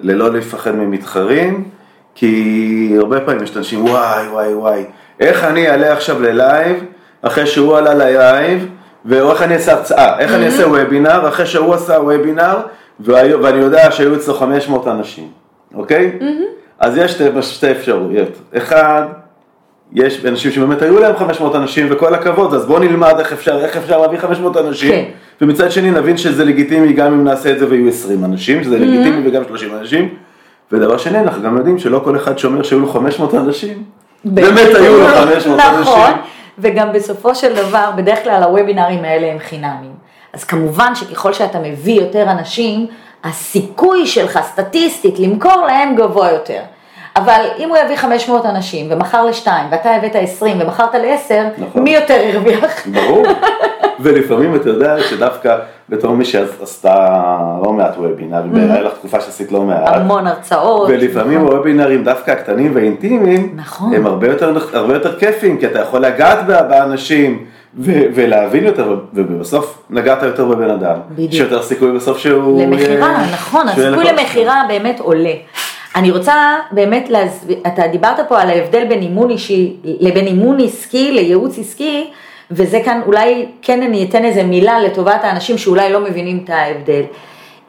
[0.02, 1.64] ללא לפחד ממתחרים.
[2.16, 4.84] כי הרבה פעמים יש אנשים, וואי, וואי, וואי,
[5.20, 6.84] איך אני אעלה עכשיו ל live,
[7.24, 8.68] אחרי שהוא עלה ל live,
[9.06, 12.56] ואיך אני אעשה הרצאה, איך אני אעשה וובינר, אחרי שהוא עשה וובינר,
[13.00, 15.28] ואני יודע שהיו אצלו 500 אנשים,
[15.76, 16.12] אוקיי?
[16.80, 18.30] אז יש שתי, שתי אפשרויות.
[18.58, 19.04] אחד,
[19.94, 23.78] יש אנשים שבאמת היו להם 500 אנשים וכל הכבוד, אז בואו נלמד איך אפשר, איך
[23.78, 25.04] אפשר להביא 500 אנשים, כן.
[25.42, 29.30] ומצד שני נבין שזה לגיטימי גם אם נעשה את זה ויהיו 20 אנשים, שזה לגיטימי
[29.30, 30.10] וגם 30 אנשים.
[30.72, 33.84] ודבר שני, אנחנו גם יודעים שלא כל אחד שאומר שהיו לו 500 אנשים,
[34.26, 35.82] באמת היו לו 500 אנשים.
[35.82, 36.12] נכון,
[36.58, 39.94] וגם בסופו של דבר, בדרך כלל הוובינרים האלה הם חינמים.
[40.34, 42.88] אז כמובן שככל שאתה מביא יותר אנשים,
[43.24, 46.62] הסיכוי שלך סטטיסטית למכור להם גבוה יותר.
[47.15, 51.84] אבל אם הוא יביא 500 אנשים ומכר לשתיים ואתה הבאת 20 ומכרת לעשר, נכון.
[51.84, 52.88] מי יותר הרוויח?
[52.88, 53.23] ברור,
[53.99, 55.58] ולפעמים אתה יודע שדווקא
[55.89, 57.08] בתור מי שעשתה
[57.63, 58.73] לא מעט וובינארים, mm-hmm.
[58.73, 59.95] היה לך תקופה שעשית לא מעט.
[59.95, 60.89] המון הרצאות.
[60.89, 61.56] ולפעמים נכון.
[61.56, 63.93] הוובינארים דווקא הקטנים והאינטימיים, נכון.
[63.93, 67.45] הם הרבה יותר, הרבה יותר כיפים, כי אתה יכול לגעת באנשים.
[67.78, 70.95] ו- ולהבין יותר, ובסוף נגעת יותר בבן אדם.
[71.12, 71.34] בדיוק.
[71.34, 72.63] יש יותר סיכוי בסוף שהוא...
[72.63, 75.34] למכירה, אה, נכון, הסיכוי למכירה באמת עולה.
[75.96, 81.12] אני רוצה באמת להסביר, אתה דיברת פה על ההבדל בין אימון אישי לבין אימון עסקי
[81.12, 82.10] לייעוץ עסקי,
[82.52, 87.02] וזה כאן אולי כן אני אתן איזה מילה לטובת האנשים שאולי לא מבינים את ההבדל.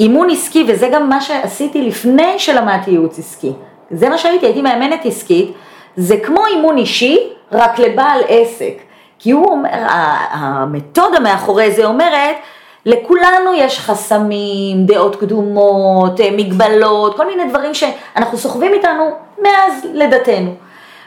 [0.01, 3.53] אימון עסקי, וזה גם מה שעשיתי לפני שלמדתי ייעוץ עסקי,
[3.91, 5.53] זה מה שהייתי, הייתי מאמנת עסקית,
[5.97, 7.19] זה כמו אימון אישי,
[7.53, 8.75] רק לבעל עסק.
[9.19, 9.69] כי הוא אומר,
[10.31, 12.37] המתודה מאחורי זה אומרת,
[12.87, 19.11] לכולנו יש חסמים, דעות קדומות, אה, מגבלות, כל מיני דברים שאנחנו סוחבים איתנו
[19.43, 20.55] מאז לידתנו.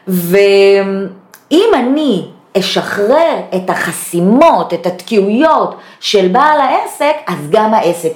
[0.08, 2.28] ואם אני
[2.60, 8.12] אשחרר את החסימות, את התקיעויות של בעל העסק, אז גם העסק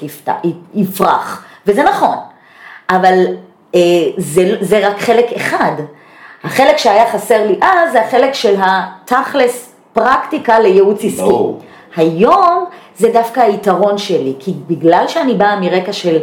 [0.74, 2.18] יפרח, וזה נכון.
[2.90, 3.26] אבל
[3.76, 3.80] אה,
[4.18, 5.72] זה, זה רק חלק אחד.
[6.44, 11.22] החלק שהיה חסר לי אז זה החלק של התכלס פרקטיקה לייעוץ עסקי.
[11.22, 11.62] ברור.
[11.96, 12.66] היום
[13.02, 16.18] זה דווקא היתרון שלי, כי בגלל שאני באה מרקע של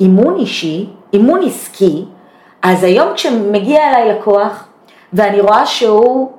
[0.00, 2.04] אימון אישי, אימון עסקי,
[2.62, 4.64] אז היום כשמגיע אליי לקוח
[5.12, 6.32] ואני רואה שהוא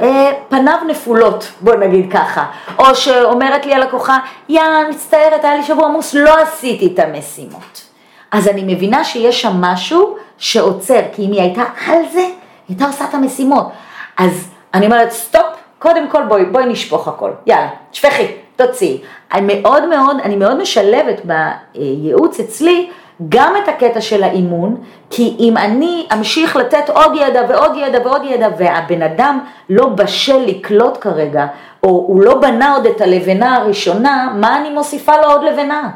[0.00, 2.44] אה, פניו נפולות, בוא נגיד ככה,
[2.78, 7.84] או שאומרת לי הלקוחה, יא, מצטערת, היה לי שבוע עמוס, לא עשיתי את המשימות.
[8.30, 12.34] אז אני מבינה שיש שם משהו שעוצר, כי אם היא הייתה על זה, היא
[12.68, 13.66] הייתה עושה את המשימות.
[14.16, 15.46] אז אני אומרת, stop,
[15.78, 19.00] קודם כל בואי, בואי נשפוך הכל, יאללה, שפכי, תוציאי.
[19.34, 22.88] אני מאוד מאוד, אני מאוד משלבת בייעוץ אצלי
[23.28, 24.76] גם את הקטע של האימון,
[25.10, 29.38] כי אם אני אמשיך לתת עוד ידע ועוד ידע ועוד ידע והבן אדם
[29.70, 31.46] לא בשל לקלוט כרגע,
[31.82, 35.90] או הוא לא בנה עוד את הלבנה הראשונה, מה אני מוסיפה לו עוד לבנה?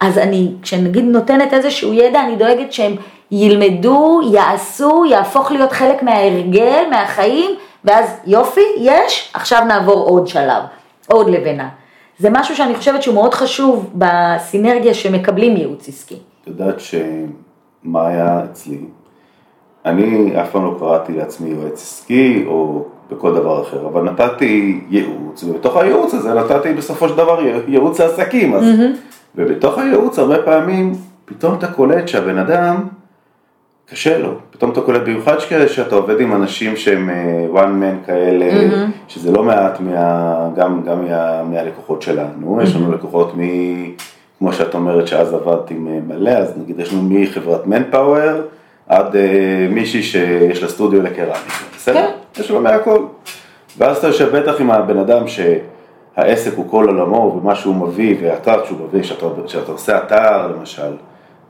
[0.00, 2.96] אז אני, כשנגיד נותנת איזשהו ידע, אני דואגת שהם
[3.30, 7.50] ילמדו, יעשו, יהפוך להיות חלק מההרגל, מהחיים,
[7.84, 10.62] ואז יופי, יש, עכשיו נעבור עוד שלב,
[11.08, 11.68] עוד לבנה.
[12.20, 16.14] זה משהו שאני חושבת שהוא מאוד חשוב בסינרגיה שמקבלים ייעוץ עסקי.
[16.42, 18.78] את יודעת שמה היה אצלי?
[19.86, 25.44] אני אף פעם לא קראתי לעצמי יועץ עסקי או בכל דבר אחר, אבל נתתי ייעוץ,
[25.44, 28.96] ובתוך הייעוץ הזה נתתי בסופו של דבר ייעוץ לעסקים, אז, mm-hmm.
[29.34, 30.92] ובתוך הייעוץ הרבה פעמים
[31.24, 32.76] פתאום אתה קולט שהבן אדם
[33.90, 38.50] קשה לו, פתאום אתה קולט במיוחד שאתה עובד עם אנשים שהם uh, one man כאלה,
[38.50, 38.90] mm-hmm.
[39.08, 42.62] שזה לא מעט מה, גם, גם מה, מהלקוחות שלנו, mm-hmm.
[42.62, 43.40] יש לנו לקוחות מ...
[44.38, 48.40] כמו שאת אומרת שאז עבדת עם אה, מלא, אז נגיד יש לנו מחברת מנפאוור
[48.88, 49.16] עד uh,
[49.70, 52.06] מישהי שיש לה סטודיו לקרמיקה, בסדר?
[52.34, 52.40] כן.
[52.40, 52.98] יש לו מהכל.
[53.78, 58.64] ואז אתה יושב בטח עם הבן אדם שהעסק הוא כל עולמו ומה שהוא מביא, ואתר
[58.64, 60.92] שהוא מביא, שאתה עושה אתר למשל,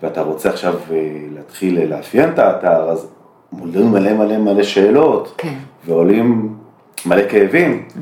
[0.02, 0.92] ואתה רוצה עכשיו uh,
[1.34, 3.08] להתחיל לאפיין את האתר, אז
[3.60, 5.54] עולים מלא מלא מלא שאלות, כן.
[5.86, 6.54] ועולים
[7.06, 7.82] מלא כאבים.
[7.88, 7.98] Mm-hmm.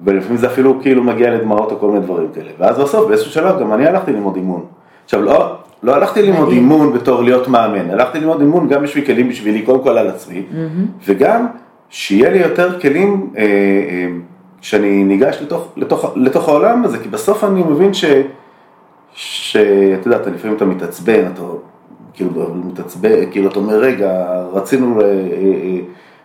[0.00, 2.50] ולפעמים זה אפילו כאילו מגיע לדמעות או כל מיני דברים כאלה.
[2.58, 4.64] ואז בסוף, באיזשהו שלב, גם אני הלכתי ללמוד אימון.
[5.04, 9.28] עכשיו, לא, לא הלכתי ללמוד אימון בתור להיות מאמן, הלכתי ללמוד אימון גם בשביל כלים
[9.28, 10.42] בשבילי, קודם כל על עצמי,
[11.06, 11.46] וגם
[11.90, 14.08] שיהיה לי יותר כלים אה, אה,
[14.60, 18.04] שאני ניגש לתוך, לתוך, לתוך העולם הזה, כי בסוף אני מבין ש...
[19.12, 21.42] שאת יודעת, לפעמים אתה מתעצבן, אתה
[22.14, 25.00] כאילו מתעצבן, כאילו אתה אומר, רגע, רצינו...
[25.00, 25.78] אה, אה, אה,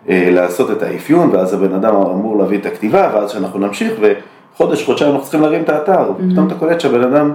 [0.09, 4.85] אה, לעשות את האפיון, ואז הבן אדם אמור להביא את הכתיבה, ואז שאנחנו נמשיך, וחודש,
[4.85, 6.23] חודשיים אנחנו צריכים להרים את האתר, mm-hmm.
[6.27, 7.33] ופתאום אתה קולט שהבן אדם,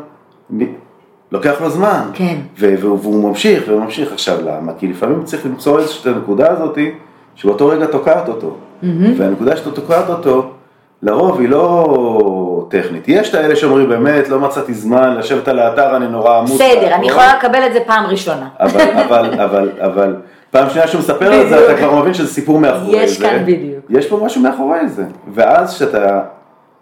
[1.32, 2.36] לוקח לו זמן, כן.
[2.58, 4.72] והוא ממשיך וממשיך עכשיו, למה?
[4.78, 6.78] כי לפעמים צריך למצוא איזושהי נקודה הזאת,
[7.34, 8.86] שבאותו רגע תוקעת אותו, mm-hmm.
[9.16, 10.50] והנקודה שאתה תוקעת אותו,
[11.02, 13.04] לרוב היא לא טכנית.
[13.08, 16.54] יש את האלה שאומרים באמת, לא מצאתי זמן לשבת על האתר, אני נורא עמוס.
[16.54, 18.48] בסדר, אני יכולה לקבל את זה פעם ראשונה.
[18.60, 20.16] אבל, אבל, אבל, אבל,
[20.50, 23.04] פעם שנייה שהוא מספר על זה, אתה כבר מבין שזה סיפור מאחורי זה.
[23.04, 23.84] יש כאן בדיוק.
[23.90, 25.04] יש פה משהו מאחורי זה.
[25.34, 26.20] ואז כשאתה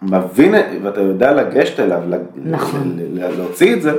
[0.01, 1.99] מבין ואתה יודע לגשת אליו,
[2.45, 2.97] נכון.
[3.37, 3.91] להוציא את זה,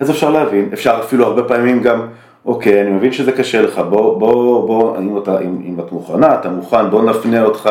[0.00, 2.06] אז אפשר להבין, אפשר אפילו הרבה פעמים גם,
[2.46, 6.34] אוקיי, אני מבין שזה קשה לך, בוא, בוא, בוא, אם, אתה, אם, אם את מוכנה,
[6.34, 7.70] אתה מוכן, בוא נפנה אותך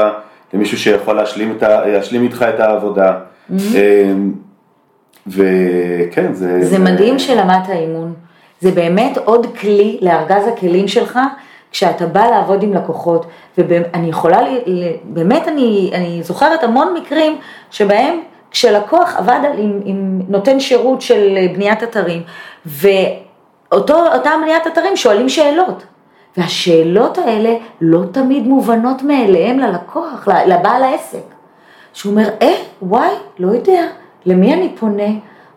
[0.55, 3.13] למישהו שיכול להשלים, ה, להשלים איתך את העבודה.
[3.13, 3.55] Mm-hmm.
[5.27, 6.65] וכן, זה...
[6.65, 8.13] זה מדהים שלמדת אימון.
[8.61, 11.19] זה באמת עוד כלי לארגז הכלים שלך,
[11.71, 13.25] כשאתה בא לעבוד עם לקוחות,
[13.57, 14.39] ואני יכולה,
[15.03, 17.37] באמת אני, אני זוכרת המון מקרים
[17.71, 18.19] שבהם
[18.51, 22.21] כשלקוח עבד עם, עם נותן שירות של בניית אתרים,
[22.65, 25.83] ואותה בניית אתרים שואלים שאלות,
[26.37, 31.35] והשאלות האלה לא תמיד מובנות מאליהם ללקוח, לבעל העסק.
[31.93, 33.81] שהוא אומר, אה, וואי, לא יודע,
[34.25, 35.07] למי אני פונה?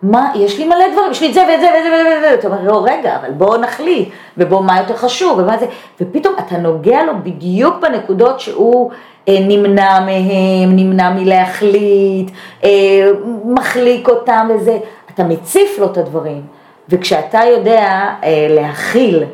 [0.02, 2.34] מה, יש לי מלא דברים, יש לי את זה ואת זה ואת זה ואת זה,
[2.34, 5.66] אתה אומר, לא, רגע, אבל בואו נחליט, ובואו מה יותר חשוב, ומה זה,
[6.00, 8.90] ופתאום אתה נוגע לו בדיוק בנקודות שהוא
[9.28, 12.30] אה, נמנע מהם, נמנע מלהחליט,
[12.64, 13.10] אה,
[13.44, 14.78] מחליק אותם וזה,
[15.14, 16.42] אתה מציף לו את הדברים,
[16.88, 19.24] וכשאתה יודע אה, להכיל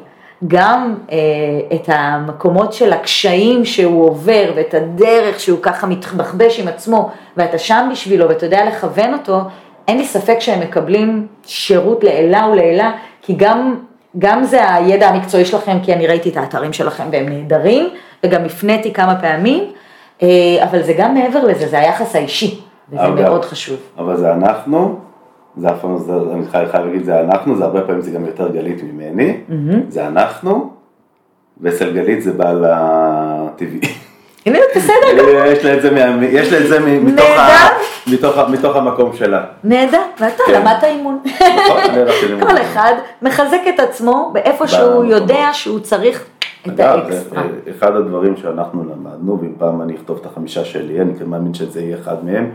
[0.47, 1.17] גם אה,
[1.75, 7.89] את המקומות של הקשיים שהוא עובר ואת הדרך שהוא ככה מתבחבש עם עצמו ואתה שם
[7.93, 9.41] בשבילו ואתה יודע לכוון אותו,
[9.89, 13.81] אין לי ספק שהם מקבלים שירות לעילה ולעילה, כי גם,
[14.19, 17.89] גם זה הידע המקצועי שלכם, כי אני ראיתי את האתרים שלכם והם נהדרים,
[18.25, 19.65] וגם הפניתי כמה פעמים,
[20.23, 20.29] אה,
[20.65, 23.77] אבל זה גם מעבר לזה, זה היחס האישי, וזה אבל, מאוד חשוב.
[23.99, 24.99] אבל זה אנחנו
[25.57, 28.49] זה אף פעם, זה- אני חייב להגיד, זה אנחנו, זה הרבה פעמים זה גם יותר
[28.49, 29.37] גלית ממני,
[29.89, 30.71] זה אנחנו,
[31.61, 33.81] ואצל גלית זה בעל הטבעי.
[34.47, 35.89] הנה, בסדר, יש לה את זה,
[36.23, 37.69] יש לה את זה מתוך ה-.
[38.13, 39.45] מתוך מתוך המקום שלה.
[39.65, 40.53] נהדר, ואתה כן.
[40.55, 41.19] למדת אימון.
[41.25, 41.81] נכון.
[42.49, 45.05] כל אחד מחזק את עצמו באיפה שהוא.
[45.05, 46.25] יודע שהוא צריך
[46.69, 47.43] את האקסטרה.
[47.43, 47.47] אה,
[47.79, 51.81] אחד הדברים שאנחנו למדנו, ואם פעם אני אכתוב את החמישה שלי, אני כן מאמין שזה
[51.81, 52.51] יהיה אחד מהם,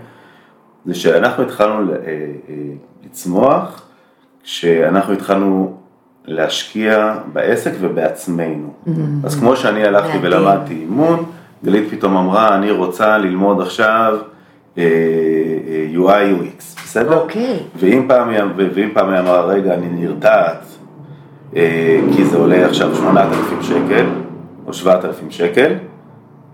[0.85, 2.53] זה שאנחנו התחלנו אה, אה,
[3.05, 3.81] לצמוח,
[4.43, 5.77] כשאנחנו התחלנו
[6.25, 8.73] להשקיע בעסק ובעצמנו.
[9.23, 10.23] אז כמו שאני הלכתי מדהים.
[10.23, 11.25] ולמדתי אימון,
[11.63, 14.17] גלית פתאום אמרה, אני רוצה ללמוד עכשיו
[14.77, 17.17] אה, אה, UI UX, בסדר?
[17.17, 17.59] אוקיי.
[17.79, 20.65] ואם פעם היא, ואם פעם היא אמרה, רגע, אני נרתעת,
[21.55, 24.05] אה, כי זה עולה עכשיו 8,000 שקל,
[24.67, 25.73] או 7,000 שקל,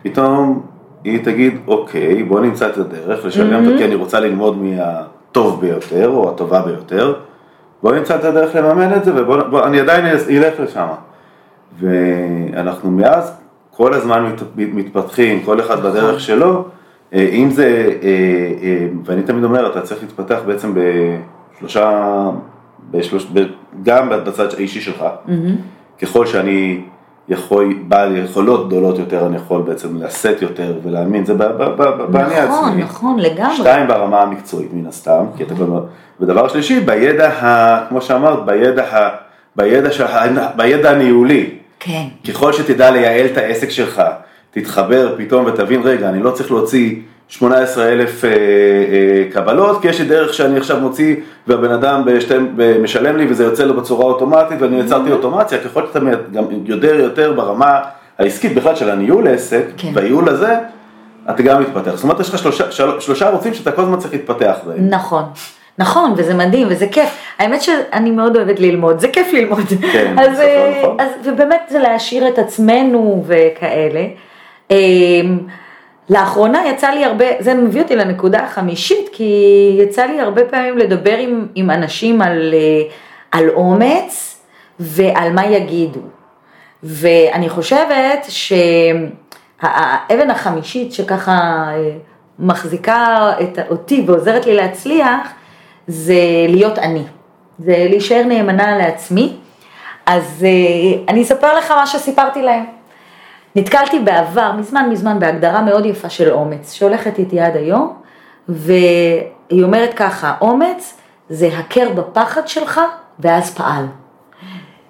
[0.04, 0.66] פתאום
[1.06, 6.10] היא תגיד, אוקיי, בוא נמצא את הדרך לשלם אותו, כי אני רוצה ללמוד מהטוב ביותר,
[6.10, 7.14] או הטובה ביותר,
[7.84, 10.88] בוא נמצא את הדרך לממן את זה, ובוא, בוא, אני עדיין אלך לשם.
[11.80, 13.38] ואנחנו מאז
[13.72, 16.66] כל הזמן מת, מתפתחים, כל אחד בדרך שלו,
[17.14, 18.10] אה, אם זה, אה,
[18.64, 22.30] אה, ואני תמיד אומר, אתה צריך להתפתח בעצם בשלושה,
[22.92, 23.28] בשלוש,
[23.84, 25.06] גם בצד האישי שלך,
[26.02, 26.82] ככל שאני
[27.30, 32.46] יכול, בעל יכולות גדולות יותר, אני יכול בעצם לשאת יותר ולהאמין, זה באני עצמי.
[32.46, 33.56] נכון, נכון, לגמרי.
[33.56, 35.84] שתיים ברמה המקצועית מן הסתם, כי אתה כבר...
[36.20, 39.10] ודבר שלישי, בידע, ה, כמו שאמרת, בידע, ה,
[39.56, 41.50] בידע, של, ה- בידע הניהולי.
[41.80, 42.04] כן.
[42.28, 44.02] ככל שתדע לייעל את העסק שלך,
[44.52, 46.96] תתחבר פתאום ותבין, רגע, אני לא צריך להוציא
[47.30, 48.36] 18 אלף אה, אה,
[49.34, 51.16] קבלות, כי יש לי דרך שאני עכשיו מוציא
[51.48, 52.34] והבן אדם בשתי,
[52.82, 56.00] משלם לי וזה יוצא לו בצורה אוטומטית ואני יצרתי אוטומציה, ככל שאתה
[56.34, 57.80] גם יודע יותר ברמה
[58.20, 59.92] העסקית בכלל של הניהול עסק, כן.
[59.94, 60.56] והייעול הזה,
[61.30, 61.92] אתה גם מתפתח.
[61.96, 64.90] זאת אומרת, יש לך שלושה, של, שלושה ערוצים שאתה כל הזמן צריך להתפתח בהם.
[64.90, 65.24] נכון.
[65.78, 67.10] נכון, וזה מדהים, וזה כיף.
[67.40, 69.66] האמת שאני מאוד אוהבת ללמוד, זה כיף ללמוד.
[69.94, 70.98] כן, אז, זה אה, נכון.
[71.00, 74.06] אז, ובאמת זה להעשיר את עצמנו וכאלה.
[76.10, 79.34] לאחרונה יצא לי הרבה, זה מביא אותי לנקודה החמישית, כי
[79.80, 82.82] יצא לי הרבה פעמים לדבר עם, עם אנשים על, אה,
[83.32, 84.42] על אומץ
[84.80, 86.00] ועל מה יגידו.
[86.84, 91.92] ואני חושבת שהאבן החמישית שככה אה,
[92.40, 95.30] מחזיקה את, אותי ועוזרת לי להצליח,
[95.88, 96.16] זה
[96.50, 97.04] להיות אני.
[97.60, 99.38] זה להישאר נאמנה לעצמי.
[100.06, 102.75] אז אה, אני אספר לך מה שסיפרתי להם.
[103.56, 107.94] נתקלתי בעבר, מזמן מזמן, בהגדרה מאוד יפה של אומץ, שהולכת איתי עד היום,
[108.50, 110.98] והיא אומרת ככה, אומץ
[111.30, 112.82] זה הכר בפחד שלך
[113.20, 113.86] ואז פעל.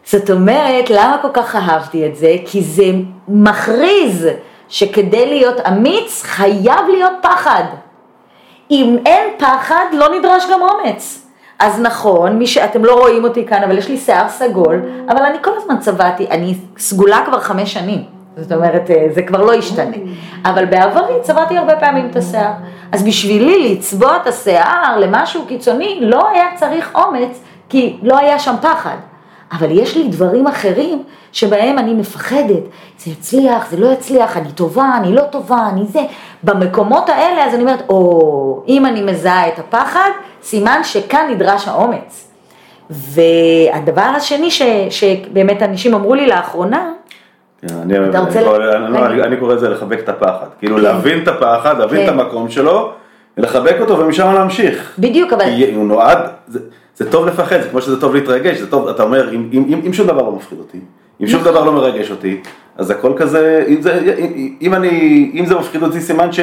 [0.05, 2.35] זאת אומרת, למה כל כך אהבתי את זה?
[2.45, 2.83] כי זה
[3.27, 4.27] מכריז
[4.69, 7.63] שכדי להיות אמיץ חייב להיות פחד.
[8.71, 11.27] אם אין פחד, לא נדרש גם אומץ.
[11.59, 15.37] אז נכון, מי שאתם לא רואים אותי כאן, אבל יש לי שיער סגול, אבל אני
[15.41, 18.14] כל הזמן צבעתי, אני סגולה כבר חמש שנים.
[18.37, 19.95] זאת אומרת, אה, זה כבר לא ישתנה.
[20.45, 22.51] אבל בעברי צבעתי הרבה פעמים את השיער.
[22.91, 28.55] אז בשבילי לצבוע את השיער למשהו קיצוני, לא היה צריך אומץ, כי לא היה שם
[28.61, 28.95] פחד.
[29.51, 32.63] אבל יש לי דברים אחרים שבהם אני מפחדת,
[32.97, 35.99] זה יצליח, זה לא יצליח, אני טובה, אני לא טובה, אני זה.
[36.43, 40.09] במקומות האלה אז אני אומרת, או, אם אני מזהה את הפחד,
[40.43, 42.31] סימן שכאן נדרש האומץ.
[42.89, 46.91] והדבר השני ש, שבאמת אנשים אמרו לי לאחרונה,
[47.81, 49.23] אני, אתה רוצה אני, ל- קורא- אני, לא, רגע.
[49.23, 52.19] אני, קורא לזה לחבק את הפחד, כאילו להבין את הפחד, להבין את כן.
[52.19, 52.91] המקום שלו,
[53.37, 54.93] לחבק אותו ומשם להמשיך.
[54.99, 55.43] בדיוק, אבל...
[55.45, 56.17] כי הוא נועד,
[56.95, 60.21] זה, טוב לפחד, זה כמו שזה טוב להתרגש, זה טוב, אתה אומר, אם, שום דבר
[60.21, 60.77] לא מפחיד אותי,
[61.21, 61.51] אם שום נכון.
[61.53, 62.41] דבר לא מרגש אותי,
[62.77, 66.39] אז הכל כזה, אם זה, אם, אם אני, אם זה מפחיד אותי, סימן ש...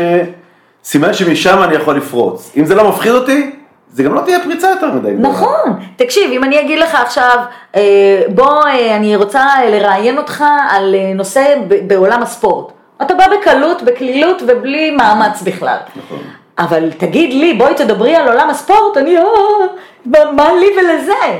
[0.84, 2.52] סימן שמשם אני יכול לפרוץ.
[2.56, 3.50] אם זה לא מפחיד אותי,
[3.92, 5.12] זה גם לא תהיה פריצה יותר מדי.
[5.18, 7.36] נכון, תקשיב, אם אני אגיד לך עכשיו,
[7.76, 11.54] אה, בוא, אה, אני רוצה לראיין אותך על אה, נושא
[11.86, 12.72] בעולם הספורט.
[13.02, 15.76] אתה בא בקלות, בקלילות ובלי מאמץ בכלל.
[15.96, 16.18] נכון.
[16.58, 21.38] אבל תגיד לי, בואי תדברי על עולם הספורט, אני, אה, מה לי ולזה?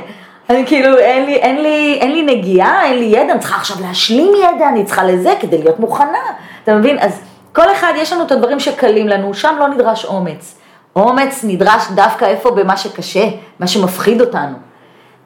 [0.49, 3.77] אני כאילו, אין לי, אין, לי, אין לי נגיעה, אין לי ידע, אני צריכה עכשיו
[3.81, 6.19] להשלים ידע, אני צריכה לזה כדי להיות מוכנה.
[6.63, 6.97] אתה מבין?
[6.99, 7.21] אז
[7.53, 10.55] כל אחד, יש לנו את הדברים שקלים לנו, שם לא נדרש אומץ.
[10.95, 13.27] אומץ נדרש דווקא איפה במה שקשה,
[13.59, 14.55] מה שמפחיד אותנו.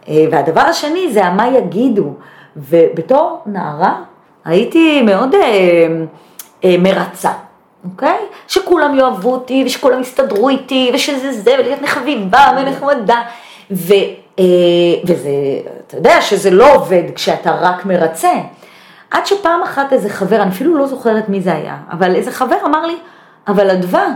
[0.10, 2.14] אה, והדבר השני זה המה יגידו.
[2.58, 3.96] ובתור נערה
[4.46, 5.42] הייתי מאוד אה,
[6.64, 7.32] אה, מרצה,
[7.92, 8.18] אוקיי?
[8.48, 13.22] שכולם יאהבו אותי ושכולם יסתדרו איתי ושזה זה ולהיות חביבה ונחמדה.
[13.72, 13.94] ו,
[14.40, 14.46] אה,
[15.06, 15.30] וזה,
[15.88, 18.32] אתה יודע שזה לא עובד כשאתה רק מרצה.
[19.12, 22.58] עד שפעם אחת איזה חבר, אני אפילו לא זוכרת מי זה היה, אבל איזה חבר
[22.66, 22.96] אמר לי,
[23.48, 24.08] אבל אדווה,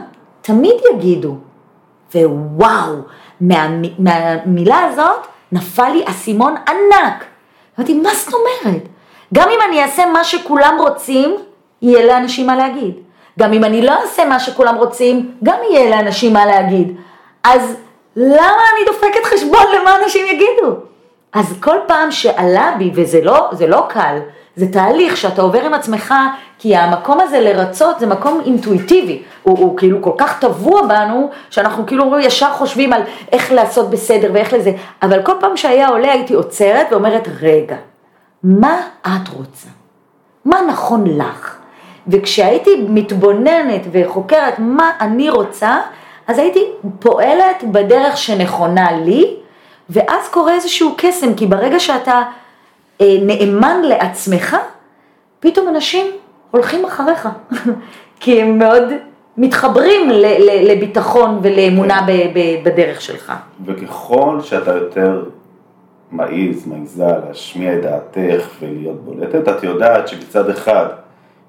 [0.42, 1.36] תמיד יגידו.
[2.16, 2.96] ווואו,
[3.42, 3.68] מה,
[4.00, 7.26] מהמילה הזאת נפל לי אסימון ענק.
[7.80, 8.84] אמרתי, מה זאת אומרת?
[9.34, 11.36] גם אם אני אעשה מה שכולם רוצים,
[11.82, 12.94] יהיה לאנשים מה להגיד.
[13.40, 16.96] גם אם אני לא אעשה מה שכולם רוצים, גם יהיה לאנשים מה להגיד.
[17.44, 17.76] אז
[18.16, 20.76] למה אני דופקת חשבון למה אנשים יגידו?
[21.34, 24.20] אז כל פעם שעלה בי, וזה לא, לא קל,
[24.56, 26.14] זה תהליך שאתה עובר עם עצמך,
[26.60, 31.86] כי המקום הזה לרצות זה מקום אינטואיטיבי, הוא, הוא כאילו כל כך טבוע בנו, שאנחנו
[31.86, 34.72] כאילו ישר חושבים על איך לעשות בסדר ואיך לזה,
[35.02, 37.76] אבל כל פעם שהיה עולה הייתי עוצרת ואומרת, רגע,
[38.44, 39.68] מה את רוצה?
[40.46, 41.58] מה נכון לך?
[42.08, 45.78] וכשהייתי מתבוננת וחוקרת מה אני רוצה,
[46.28, 46.66] אז הייתי
[47.00, 49.36] פועלת בדרך שנכונה לי,
[49.90, 52.22] ואז קורה איזשהו קסם, כי ברגע שאתה
[53.22, 54.58] נאמן לעצמך,
[55.40, 56.06] פתאום אנשים
[56.52, 57.30] הולכים אחריך,
[58.20, 58.84] כי הם מאוד
[59.38, 60.10] מתחברים
[60.68, 62.08] לביטחון ולאמונה
[62.64, 63.34] בדרך שלך.
[63.66, 65.24] וככל שאתה יותר
[66.12, 70.86] מעיז, מעיזה להשמיע את דעתך ולהיות בולטת, את יודעת שמצד אחד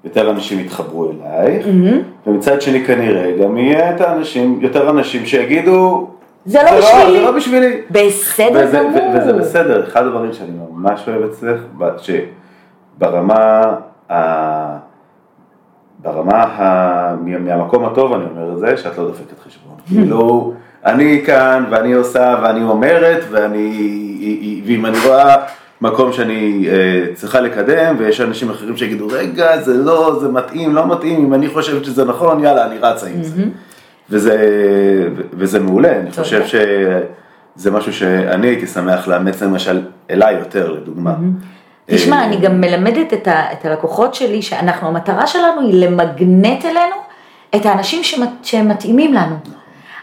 [0.03, 2.27] יותר אנשים יתחברו אלייך, mm-hmm.
[2.29, 6.09] ומצד שני כנראה גם יהיה את האנשים, יותר אנשים שיגידו,
[6.45, 7.19] זה לא, לא בשבילי.
[7.19, 7.81] זה לא בשבילי.
[7.89, 9.15] בסדר גמור.
[9.15, 11.61] וזה בסדר, אחד הדברים שאני ממש אוהב אצלך,
[12.97, 13.61] שברמה,
[14.11, 14.77] ה...
[15.99, 17.15] ברמה, ה...
[17.15, 19.75] מהמקום הטוב אני אומר את זה, שאת לא דופקת חשבון.
[19.87, 20.53] כאילו,
[20.85, 25.35] אני כאן ואני עושה ואני אומרת ואני, ואם אני רואה
[25.81, 30.87] מקום שאני uh, צריכה לקדם ויש אנשים אחרים שיגידו רגע זה לא, זה מתאים, לא
[30.87, 33.43] מתאים, אם אני חושבת שזה נכון יאללה אני רצה עם זה.
[34.09, 34.37] וזה,
[35.33, 41.15] וזה מעולה, אני חושב שזה משהו שאני הייתי שמח לאמץ למשל אליי יותר לדוגמה.
[41.85, 46.65] תשמע, אה, אני גם מלמדת את, ה, את הלקוחות שלי שאנחנו, המטרה שלנו היא למגנט
[46.65, 46.95] אלינו
[47.55, 49.35] את האנשים שמת, שמתאימים לנו.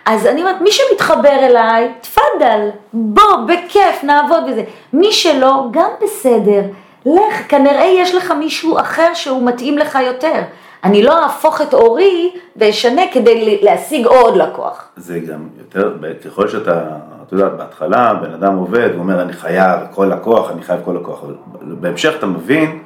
[0.06, 4.62] אז אני אומרת, מי שמתחבר אליי, תפאדל, בוא, בכיף, נעבוד בזה.
[4.92, 6.62] מי שלא, גם בסדר.
[7.06, 10.42] לך, כנראה יש לך מישהו אחר שהוא מתאים לך יותר.
[10.84, 14.88] אני לא אהפוך את אורי ואשנה כדי להשיג עוד לקוח.
[14.96, 15.92] זה גם יותר,
[16.24, 16.82] ככל שאתה,
[17.26, 21.22] אתה יודע, בהתחלה בן אדם עובד ואומר אני חייב כל לקוח, אני חייב כל לקוח,
[21.22, 21.34] אבל
[21.80, 22.78] בהמשך אתה מבין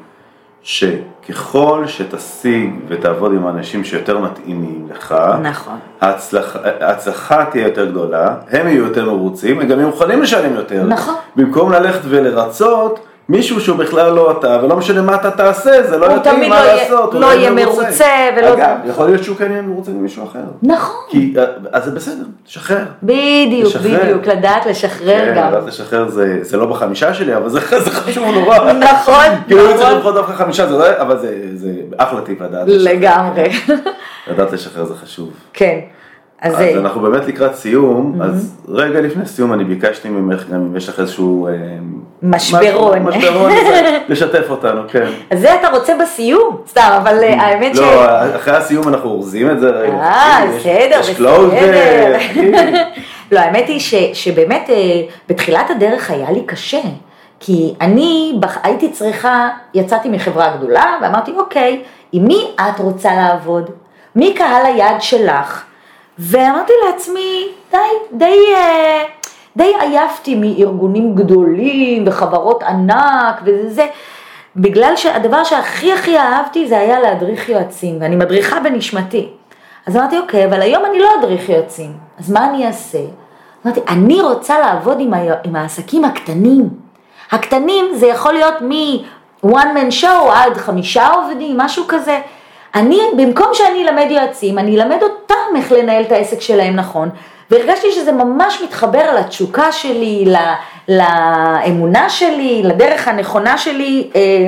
[0.63, 5.79] שככל שתשיג ותעבוד עם אנשים שיותר מתאימים לך, נכון.
[6.01, 10.85] ההצלחה, ההצלחה תהיה יותר גדולה, הם יהיו יותר מרוצים, הם גם יהיו מוכנים לשלם יותר.
[10.85, 11.15] נכון.
[11.37, 16.07] במקום ללכת ולרצות, מישהו שהוא בכלל לא אתה, ולא משנה מה אתה תעשה, זה לא
[16.17, 17.13] יתאים מה לא לעשות.
[17.13, 18.07] הוא לא יהיה מרוצה
[18.37, 18.53] ולא...
[18.53, 20.39] אגב, יכול להיות שהוא כן יהיה מרוצה ממישהו אחר.
[20.63, 21.05] נכון.
[21.11, 21.35] כי,
[21.73, 22.85] אז זה בסדר, תשחרר.
[23.03, 24.03] בדיוק, לשחרר.
[24.03, 25.49] בדיוק, לדעת לשחרר כן, גם.
[25.49, 28.59] לדעת לשחרר זה, זה לא בחמישה שלי, אבל זה, זה חשוב נורא.
[28.59, 29.27] נכון, נכון.
[29.47, 32.93] כאילו צריך לבחור דווקא חמישה, זה לא, אבל זה, זה אחלה טיפ לדעת לשחרר.
[32.95, 33.49] לגמרי.
[34.31, 35.31] לדעת לשחרר זה חשוב.
[35.53, 35.79] כן.
[36.45, 38.25] אז, אז אה, אנחנו באמת לקראת סיום, mm-hmm.
[38.25, 41.49] אז רגע לפני סיום אני ביקשתי ממך גם אם יש לך איזשהו...
[41.49, 41.53] אה,
[42.23, 42.99] משברון.
[42.99, 43.53] משברון,
[44.09, 45.07] לשתף אותנו, כן.
[45.31, 46.57] אז זה אתה רוצה בסיום?
[46.69, 47.87] סתם, אבל אה, האמת לא, ש...
[47.87, 49.93] לא, אחרי הסיום אנחנו אורזים את זה רגע.
[49.93, 52.17] אה, בסדר, בסדר.
[53.33, 54.71] לא, האמת היא ש, שבאמת
[55.29, 56.81] בתחילת הדרך היה לי קשה.
[57.41, 61.83] כי אני הייתי צריכה, יצאתי מחברה גדולה ואמרתי, אוקיי,
[62.13, 63.71] עם מי את רוצה לעבוד?
[64.17, 65.65] מי קהל היעד שלך?
[66.19, 67.79] ואמרתי לעצמי, די,
[68.13, 69.03] די, אה,
[69.57, 73.87] די עייפתי מארגונים גדולים וחברות ענק וזה,
[74.57, 79.29] בגלל שהדבר שהכי הכי אהבתי זה היה להדריך יועצים, ואני מדריכה בנשמתי.
[79.87, 82.99] אז אמרתי, אוקיי, אבל היום אני לא אדריך יועצים, אז מה אני אעשה?
[83.67, 85.19] אמרתי, אני רוצה לעבוד עם, ה...
[85.45, 86.69] עם העסקים הקטנים.
[87.33, 89.47] הקטנים זה יכול להיות מ-one
[89.77, 92.21] man show עד חמישה עובדים, משהו כזה.
[92.75, 97.09] אני, במקום שאני אלמד יועצים, אני אלמד אותם איך לנהל את העסק שלהם נכון,
[97.51, 100.35] והרגשתי שזה ממש מתחבר לתשוקה שלי,
[100.89, 104.47] לאמונה שלי, לדרך הנכונה שלי, אה,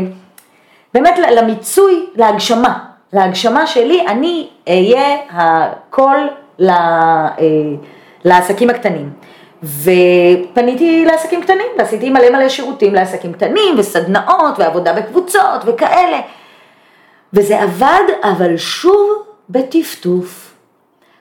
[0.94, 2.78] באמת למיצוי, להגשמה,
[3.12, 6.28] להגשמה שלי, אני אהיה הקול
[6.60, 7.28] אה,
[8.24, 9.10] לעסקים הקטנים.
[9.62, 16.20] ופניתי לעסקים קטנים, ועשיתי מלא מלא שירותים לעסקים קטנים, וסדנאות, ועבודה בקבוצות, וכאלה.
[17.32, 20.54] וזה עבד, אבל שוב בטפטוף,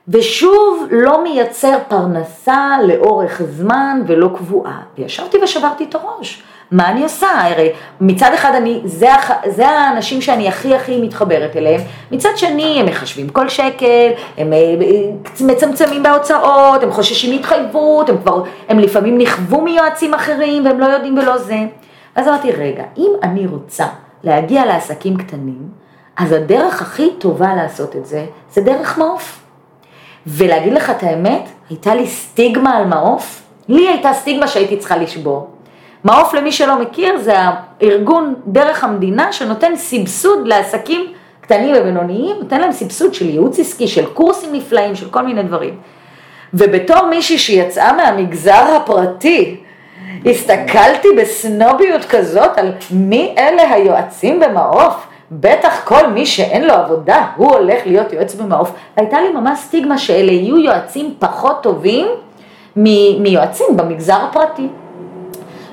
[0.08, 4.82] ושוב לא מייצר פרנסה לאורך זמן ולא קבועה.
[4.98, 6.44] וישבתי ושברתי את הראש.
[6.72, 7.28] מה אני עושה?
[7.42, 9.08] הרי מצד אחד אני, זה,
[9.46, 11.82] זה האנשים שאני הכי הכי מתחברת אליהם,
[12.12, 14.76] מצד שני הם מחשבים כל שקל, הם אה,
[15.42, 21.18] מצמצמים בהוצאות, הם חוששים מהתחייבות, הם כבר, הם לפעמים נכוו מיועצים אחרים והם לא יודעים
[21.18, 21.58] ולא זה.
[22.16, 23.86] אז אמרתי, רגע, אם אני רוצה
[24.24, 25.85] להגיע לעסקים קטנים,
[26.18, 29.40] אז הדרך הכי טובה לעשות את זה, זה דרך מעוף.
[30.28, 35.50] ולהגיד לך את האמת, הייתה לי סטיגמה על מעוף, לי הייתה סטיגמה שהייתי צריכה לשבור.
[36.04, 42.72] מעוף למי שלא מכיר זה הארגון דרך המדינה שנותן סבסוד לעסקים קטנים ובינוניים, נותן להם
[42.72, 45.78] סבסוד של ייעוץ עסקי, של קורסים נפלאים, של כל מיני דברים.
[46.54, 49.58] ובתור מישהי שיצאה מהמגזר הפרטי,
[50.26, 55.08] הסתכלתי בסנוביות כזאת על מי אלה היועצים במעוף.
[55.32, 58.72] בטח כל מי שאין לו עבודה, הוא הולך להיות יועץ במעוף.
[58.96, 62.08] הייתה לי ממש סטיגמה שאלה יהיו יועצים פחות טובים
[62.76, 64.68] מיועצים במגזר הפרטי.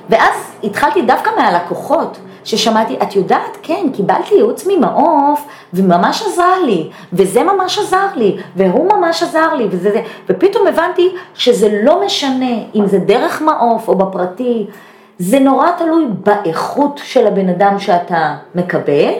[0.09, 0.33] ואז
[0.63, 7.79] התחלתי דווקא מהלקוחות, ששמעתי, את יודעת, כן, קיבלתי ייעוץ ממעוף, וממש עזר לי, וזה ממש
[7.79, 12.97] עזר לי, והוא ממש עזר לי, וזה זה, ופתאום הבנתי שזה לא משנה אם זה
[12.97, 14.67] דרך מעוף או בפרטי,
[15.19, 19.13] זה נורא תלוי באיכות של הבן אדם שאתה מקבל,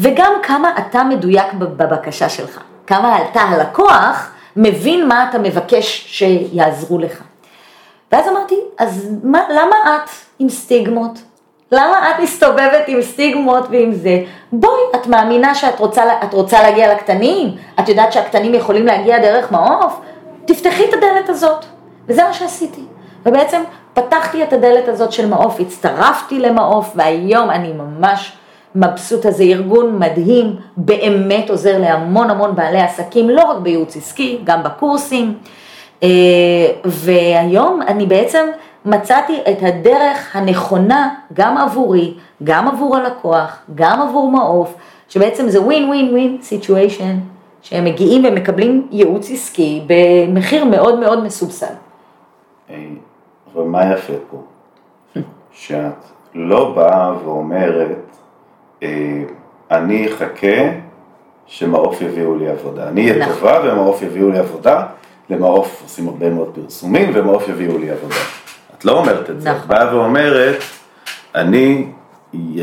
[0.00, 7.22] וגם כמה אתה מדויק בבקשה שלך, כמה אתה הלקוח מבין מה אתה מבקש שיעזרו לך.
[8.12, 11.18] ואז אמרתי, אז מה, למה את עם סטיגמות?
[11.72, 14.22] למה את מסתובבת עם סטיגמות ועם זה?
[14.52, 17.56] בואי, את מאמינה שאת רוצה, רוצה להגיע לקטנים?
[17.80, 20.00] את יודעת שהקטנים יכולים להגיע דרך מעוף?
[20.44, 21.64] תפתחי את הדלת הזאת.
[22.08, 22.82] וזה מה שעשיתי.
[23.26, 23.62] ובעצם
[23.94, 28.32] פתחתי את הדלת הזאת של מעוף, הצטרפתי למעוף, והיום אני ממש
[28.74, 34.62] מבסוטה, זה ארגון מדהים, באמת עוזר להמון המון בעלי עסקים, לא רק בייעוץ עסקי, גם
[34.62, 35.34] בקורסים.
[36.02, 36.08] אה,
[36.84, 38.46] והיום אני בעצם
[38.84, 42.14] מצאתי את הדרך הנכונה גם עבורי,
[42.44, 44.74] גם עבור הלקוח, גם עבור מעוף,
[45.08, 47.16] שבעצם זה ווין ווין ווין סיטואשן,
[47.62, 51.74] שהם מגיעים ומקבלים ייעוץ עסקי במחיר מאוד מאוד מסובסד.
[53.54, 54.42] ומה יפה פה?
[55.52, 56.04] שאת
[56.34, 58.09] לא באה ואומרת,
[59.70, 60.70] אני אחכה
[61.46, 62.88] שמעוף יביאו לי עבודה.
[62.88, 63.34] אני אהיה נכון.
[63.34, 64.86] טובה ומעוף יביאו לי עבודה,
[65.30, 68.14] למעוף עושים הרבה מאוד פרסומים ומעוף יביאו לי עבודה.
[68.78, 69.62] את לא אומרת את זה, נכון.
[69.62, 70.56] את באה ואומרת,
[71.34, 71.86] אני,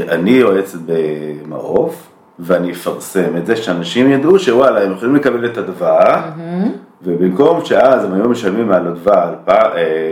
[0.10, 2.08] אני יועצת במעוף,
[2.40, 6.20] ואני אפרסם את זה, שאנשים ידעו שוואלה, הם יכולים לקבל את הדבר.
[7.02, 9.36] ובמקום שאז הם היו משלמים על הדבר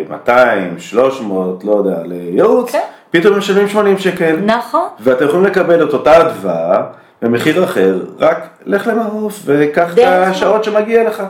[0.10, 2.78] 200, 300, אה, לא יודע, לייעוץ, okay.
[3.12, 4.36] פתאום הם משלמים 80 שקל.
[4.46, 4.88] נכון.
[5.00, 6.82] ואתם יכולים לקבל את אותה הדבר
[7.22, 11.24] במחיר אחר, רק לך למעוף וקח את השעות שמגיע לך.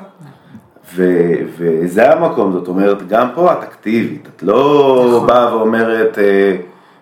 [0.95, 5.27] ו- וזה המקום, זאת אומרת, גם פה את אקטיבית, את לא נכון.
[5.27, 6.55] באה ואומרת, אה,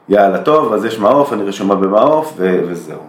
[0.09, 2.99] יאללה, טוב, אז יש מעוף, אני רשומה במעוף, ו- וזהו.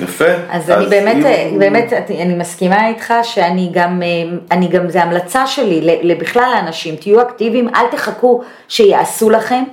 [0.00, 0.24] יפה.
[0.50, 1.58] אז, אז אני באמת, אם...
[1.58, 7.22] באמת, אני מסכימה איתך שאני גם, אה, אני גם, זה המלצה שלי לבכלל לאנשים, תהיו
[7.22, 9.64] אקטיביים, אל תחכו שיעשו לכם,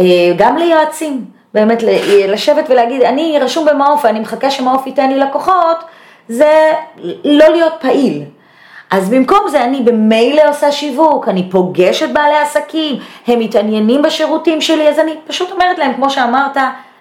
[0.00, 1.24] אה, גם ליועצים,
[1.54, 1.82] באמת
[2.28, 5.84] לשבת ולהגיד, אני רשום במעוף ואני מחכה שמעוף ייתן לי לקוחות,
[6.28, 6.72] זה
[7.24, 8.22] לא להיות פעיל.
[8.90, 12.96] אז במקום זה אני במילא עושה שיווק, אני פוגשת בעלי עסקים,
[13.26, 16.56] הם מתעניינים בשירותים שלי, אז אני פשוט אומרת להם, כמו שאמרת,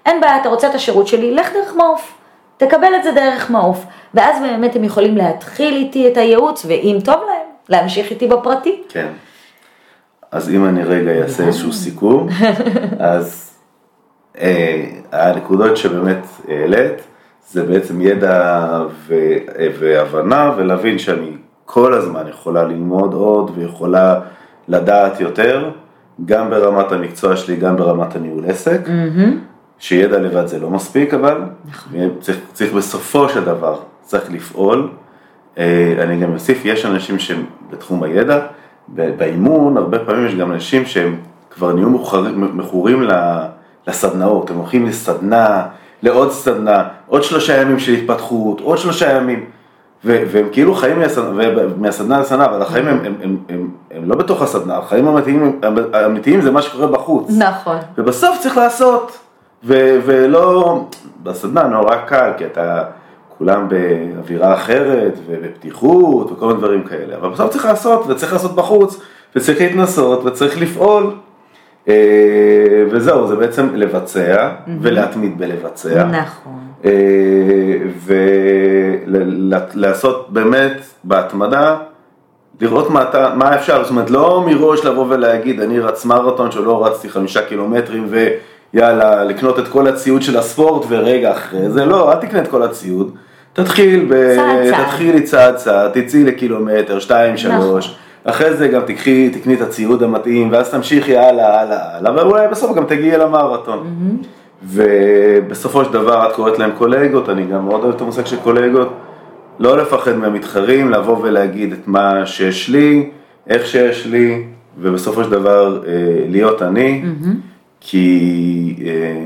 [0.06, 2.17] אין בעיה, אתה רוצה את השירות שלי, לך דרך מעוף.
[2.58, 7.16] תקבל את זה דרך מעוף, ואז באמת הם יכולים להתחיל איתי את הייעוץ, ואם טוב
[7.16, 8.82] להם, להמשיך איתי בפרטי.
[8.90, 9.08] כן.
[10.32, 12.28] אז אם אני רגע אעשה איזשהו סיכום,
[13.00, 13.54] אז
[14.40, 17.02] אה, הנקודות שבאמת העלית,
[17.50, 18.68] זה בעצם ידע
[19.08, 19.16] ו,
[19.80, 21.32] והבנה ולהבין שאני
[21.66, 24.20] כל הזמן יכולה ללמוד עוד ויכולה
[24.68, 25.72] לדעת יותר,
[26.26, 29.32] גם ברמת המקצוע שלי, גם ברמת הניהול עסק, mm-hmm.
[29.80, 31.92] שידע לבד זה לא מספיק אבל, נכון.
[32.20, 34.90] צריך, צריך בסופו של דבר, צריך לפעול.
[35.58, 38.40] אה, אני גם אוסיף, יש אנשים שהם בתחום הידע,
[38.88, 41.16] באימון הרבה פעמים יש גם אנשים שהם
[41.50, 41.90] כבר נהיו
[42.54, 43.08] מכורים
[43.88, 45.66] לסדנאות, הם הולכים לסדנה,
[46.04, 49.46] לעוד סדנה, עוד שלושה ימים של התפתחות, עוד שלושה ימים,
[50.06, 51.44] ו- והם כאילו חיים מהסדנה,
[51.78, 55.60] מהסדנה לסדנה, אבל החיים הם, הם, הם, הם, הם לא בתוך הסדנה, החיים האמיתיים,
[55.94, 57.32] האמיתיים זה מה שקורה בחוץ.
[57.38, 57.78] נכון.
[57.98, 59.18] ובסוף צריך לעשות,
[59.64, 60.86] ו- ולא,
[61.24, 62.84] בסדנה נורא קל, כי אתה,
[63.38, 69.02] כולם באווירה אחרת, ובפתיחות, וכל מיני דברים כאלה, אבל בסוף צריך לעשות, וצריך לעשות בחוץ,
[69.36, 71.12] וצריך להתנסות, וצריך לפעול.
[71.88, 74.70] אה, וזהו, זה בעצם לבצע mm-hmm.
[74.82, 76.04] ולהתמיד בלבצע.
[76.04, 76.60] נכון.
[76.86, 76.92] אה,
[79.06, 81.78] ולעשות באמת בהתמדה,
[82.62, 86.86] לראות מה, אתה, מה אפשר, זאת אומרת לא מראש לבוא ולהגיד אני רץ מרתון שלא
[86.86, 88.08] רצתי חמישה קילומטרים
[88.74, 92.64] ויאללה לקנות את כל הציוד של הספורט ורגע אחרי זה, לא, אל תקנה את כל
[92.64, 93.12] הציוד,
[93.54, 94.36] תתחיל, ב...
[94.36, 94.86] צעד.
[94.86, 97.86] תתחילי צעד צעד, תצאי לקילומטר, שתיים, שלוש.
[97.86, 97.98] נכון.
[98.24, 102.76] אחרי זה גם תקחי, תקני את הציוד המתאים, ואז תמשיכי הלאה, הלאה, הלאה, ואולי בסוף
[102.78, 103.80] גם תגיעי למרתון.
[103.80, 104.26] Mm-hmm.
[104.64, 108.94] ובסופו של דבר את קוראת להם קולגות, אני גם מאוד אוהב את המושג של קולגות,
[109.60, 113.10] לא לפחד מהמתחרים, לבוא ולהגיד את מה שיש לי,
[113.50, 114.44] איך שיש לי,
[114.80, 115.92] ובסופו של דבר אה,
[116.28, 117.04] להיות אני,
[117.80, 119.26] כי אה,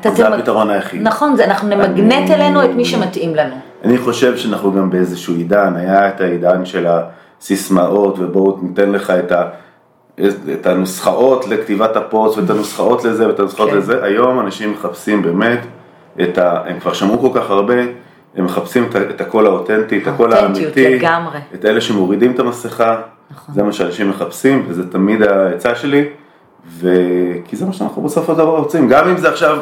[0.00, 1.02] אתה זה תמג- הפתרון היחיד.
[1.02, 3.54] נכון, זה, אנחנו נמגנט אני- אלינו את מי שמתאים לנו.
[3.84, 6.86] אני חושב שאנחנו גם באיזשהו עידן, היה את העידן של
[7.40, 9.48] הסיסמאות, ובואו ניתן לך את, ה,
[10.52, 13.76] את הנוסחאות לכתיבת הפוסט, ואת הנוסחאות לזה, ואת הנוסחאות כן.
[13.76, 14.04] לזה.
[14.04, 15.60] היום אנשים מחפשים באמת
[16.22, 16.62] את ה...
[16.66, 17.74] הם כבר שמעו כל כך הרבה,
[18.36, 20.96] הם מחפשים את, את הקול האותנטי, את הקול האמיתי.
[20.98, 21.38] לגמרי.
[21.54, 22.96] את אלה שמורידים את המסכה,
[23.30, 23.54] נכון.
[23.54, 26.04] זה מה שאנשים מחפשים, וזה תמיד העצה שלי,
[26.78, 29.58] וכי זה מה שאנחנו בסופו של דבר רוצים, גם אם זה עכשיו,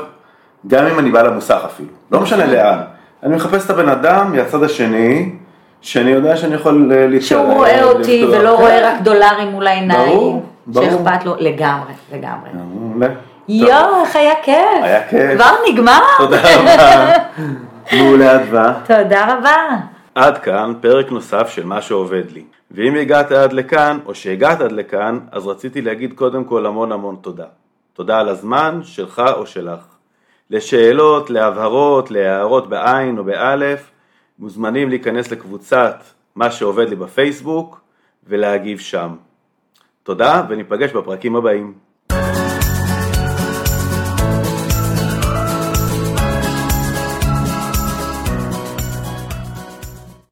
[0.66, 2.78] גם אם אני בא למוסך אפילו, לא משנה לאן,
[3.22, 5.32] אני מחפש את הבן אדם מהצד השני,
[5.80, 8.40] שאני יודע שאני יכול אה, להתקרב, שהוא רואה אותי לפתוח.
[8.40, 8.62] ולא כן.
[8.62, 10.84] רואה רק דולרים מול העיניים, ברור, ברור.
[10.90, 12.50] שאכפת לו, לגמרי, לגמרי.
[12.52, 13.02] טוב,
[13.48, 14.82] יואו, איך היה כיף.
[14.82, 15.34] היה כיף.
[15.34, 16.00] כבר נגמר?
[16.18, 17.12] תודה רבה.
[17.96, 18.72] מעולה אדווה.
[18.86, 19.56] תודה רבה.
[20.14, 22.42] עד כאן פרק נוסף של מה שעובד לי.
[22.74, 27.16] ואם הגעת עד לכאן, או שהגעת עד לכאן, אז רציתי להגיד קודם כל המון המון
[27.20, 27.46] תודה.
[27.92, 29.84] תודה על הזמן שלך או שלך.
[30.50, 33.90] לשאלות, להבהרות, להערות בעין או באלף,
[34.38, 36.04] מוזמנים להיכנס לקבוצת
[36.34, 37.80] מה שעובד לי בפייסבוק
[38.26, 39.16] ולהגיב שם.
[40.02, 41.83] תודה וניפגש בפרקים הבאים.